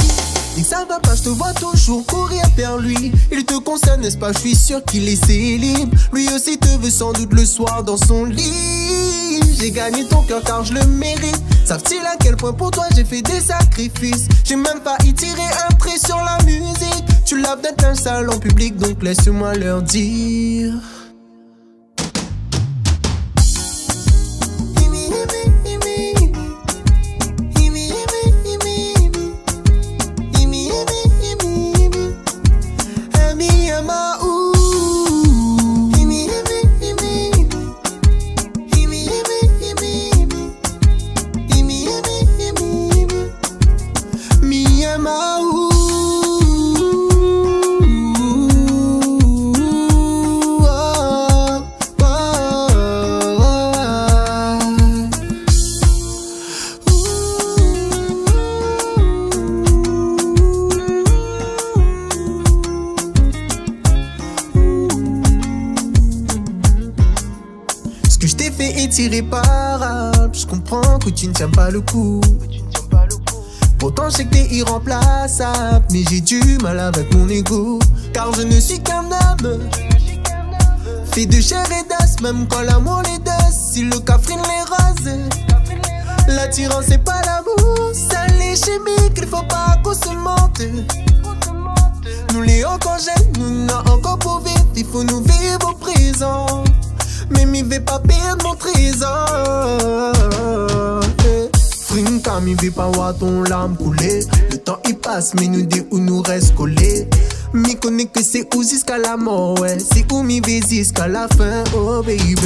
Dès 0.56 0.62
que 0.62 0.68
ça 0.68 0.84
va 0.84 0.98
pas, 0.98 1.14
je 1.14 1.22
te 1.22 1.28
vois 1.28 1.54
toujours 1.54 2.04
courir 2.04 2.42
vers 2.56 2.76
lui. 2.76 3.12
Il 3.32 3.44
te 3.44 3.58
concerne, 3.58 4.02
n'est-ce 4.02 4.18
pas? 4.18 4.32
Je 4.32 4.38
suis 4.40 4.56
sûr 4.56 4.84
qu'il 4.84 5.08
est 5.08 5.24
célib. 5.24 5.94
Lui 6.12 6.28
aussi 6.34 6.58
te 6.58 6.68
veut 6.78 6.90
sans 6.90 7.12
doute 7.12 7.32
le 7.32 7.46
soir 7.46 7.82
dans 7.84 7.96
son 7.96 8.24
lit. 8.24 9.40
J'ai 9.58 9.70
gagné 9.70 10.06
ton 10.06 10.22
cœur 10.22 10.42
car 10.42 10.64
je 10.64 10.74
le 10.74 10.84
mérite. 10.86 11.40
Savent-ils 11.64 12.04
à 12.06 12.16
quel 12.18 12.36
point 12.36 12.52
pour 12.52 12.70
toi 12.70 12.84
j'ai 12.94 13.04
fait 13.04 13.22
des 13.22 13.40
sacrifices? 13.40 14.28
J'ai 14.44 14.56
même 14.56 14.80
pas 14.80 14.96
y 15.04 15.14
tirer 15.14 15.40
un 15.68 15.74
trait 15.74 15.98
sur 15.98 16.16
la 16.16 16.38
musique. 16.44 17.04
Tu 17.24 17.40
laves 17.40 17.60
d'être 17.62 17.84
un 17.84 17.94
salon 17.94 18.38
public, 18.38 18.76
donc 18.76 19.02
laisse-moi 19.02 19.54
leur 19.54 19.82
dire. 19.82 20.74
Tu 71.20 71.28
ne 71.28 71.34
tiens 71.34 71.50
pas 71.50 71.70
le 71.70 71.82
coup. 71.82 72.22
Pourtant, 73.78 74.08
je 74.08 74.16
sais 74.16 74.24
que 74.24 74.30
t'es 74.30 74.46
irremplaçable. 74.54 75.84
Mais 75.92 76.02
j'ai 76.08 76.22
du 76.22 76.40
mal 76.62 76.78
avec 76.78 77.12
mon 77.14 77.28
ego. 77.28 77.78
Car 78.14 78.32
je 78.32 78.40
ne 78.40 78.58
suis 78.58 78.80
qu'un 78.80 79.04
homme. 79.04 79.68
Fait 81.12 81.26
de 81.26 81.38
chair 81.38 81.66
et 81.66 81.86
d'os, 81.86 82.22
même 82.22 82.46
quand 82.48 82.62
l'amour 82.62 83.02
les 83.04 83.18
deux. 83.18 83.30
Si 83.52 83.82
le 83.84 83.98
cafrine 83.98 84.38
les 84.38 84.62
rose. 84.62 85.18
L'attirance, 86.26 86.86
c'est 86.88 87.04
pas 87.04 87.20
l'amour. 87.20 87.92
Ça 87.92 88.26
les 88.38 88.56
chimique, 88.56 89.18
il 89.18 89.26
faut 89.26 89.42
pas 89.42 89.76
qu'on 89.84 89.92
se 89.92 90.14
mente. 90.14 90.62
Nous 92.32 92.40
les 92.40 92.64
encore 92.64 92.96
jeunes, 92.96 93.32
nous 93.38 93.66
n'avons 93.66 93.92
encore 93.92 94.18
pour 94.20 94.40
vivre. 94.40 94.66
Il 94.74 94.86
faut 94.86 95.04
nous 95.04 95.20
vivre 95.20 95.68
au 95.68 95.74
présent. 95.74 96.64
Mais 97.28 97.44
m'y 97.44 97.62
vais 97.62 97.80
pas 97.80 97.98
perdre 97.98 98.42
mon 98.42 98.54
trésor. 98.54 100.14
Eh. 101.92 102.04
Frinka, 102.04 102.40
m'y 102.40 102.54
vais 102.54 102.70
pas 102.70 102.88
voir 102.88 103.16
ton 103.16 103.42
larme 103.42 103.76
couler. 103.76 104.24
Le 104.50 104.58
temps 104.58 104.78
il 104.88 104.96
passe, 104.96 105.34
mais 105.34 105.46
nous 105.46 105.62
dit 105.62 105.82
où 105.90 105.98
nous 105.98 106.22
reste 106.22 106.54
collés. 106.54 107.08
M'y 107.52 107.76
connais 107.76 108.06
que 108.06 108.22
c'est 108.22 108.46
où 108.54 108.62
jusqu'à 108.62 108.98
la 108.98 109.16
mort, 109.16 109.58
ouais. 109.60 109.76
C'est 109.78 110.10
où 110.12 110.22
m'y 110.22 110.40
vais 110.40 110.60
jusqu'à 110.60 111.08
la 111.08 111.26
fin, 111.28 111.64
oh 111.74 112.02
baby. 112.02 112.36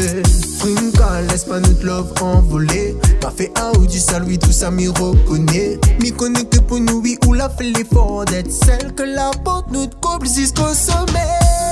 Frinka, 0.59 1.21
laisse 1.29 1.45
pas 1.45 1.61
notre 1.61 1.85
love 1.85 2.13
envoler. 2.23 2.97
Pas 3.21 3.31
fait 3.31 3.53
à 3.59 3.77
ou 3.79 3.87
du 3.87 3.99
salut, 3.99 4.39
tout 4.39 4.53
ça 4.53 4.71
m'y 4.71 4.89
reconnaît. 4.89 5.79
M'y 6.01 6.13
connais 6.13 6.45
que 6.45 6.59
pour 6.61 6.81
nous, 6.81 7.01
oui, 7.03 7.19
ou 7.27 7.35
la 7.35 7.51
fait 7.51 7.65
l'effort 7.65 8.25
d'être 8.25 8.51
celle 8.51 8.95
que 8.95 9.03
la 9.03 9.31
porte 9.45 9.71
nous 9.71 9.89
couple 10.01 10.27
jusqu'au 10.27 10.73
sommet. 10.73 11.64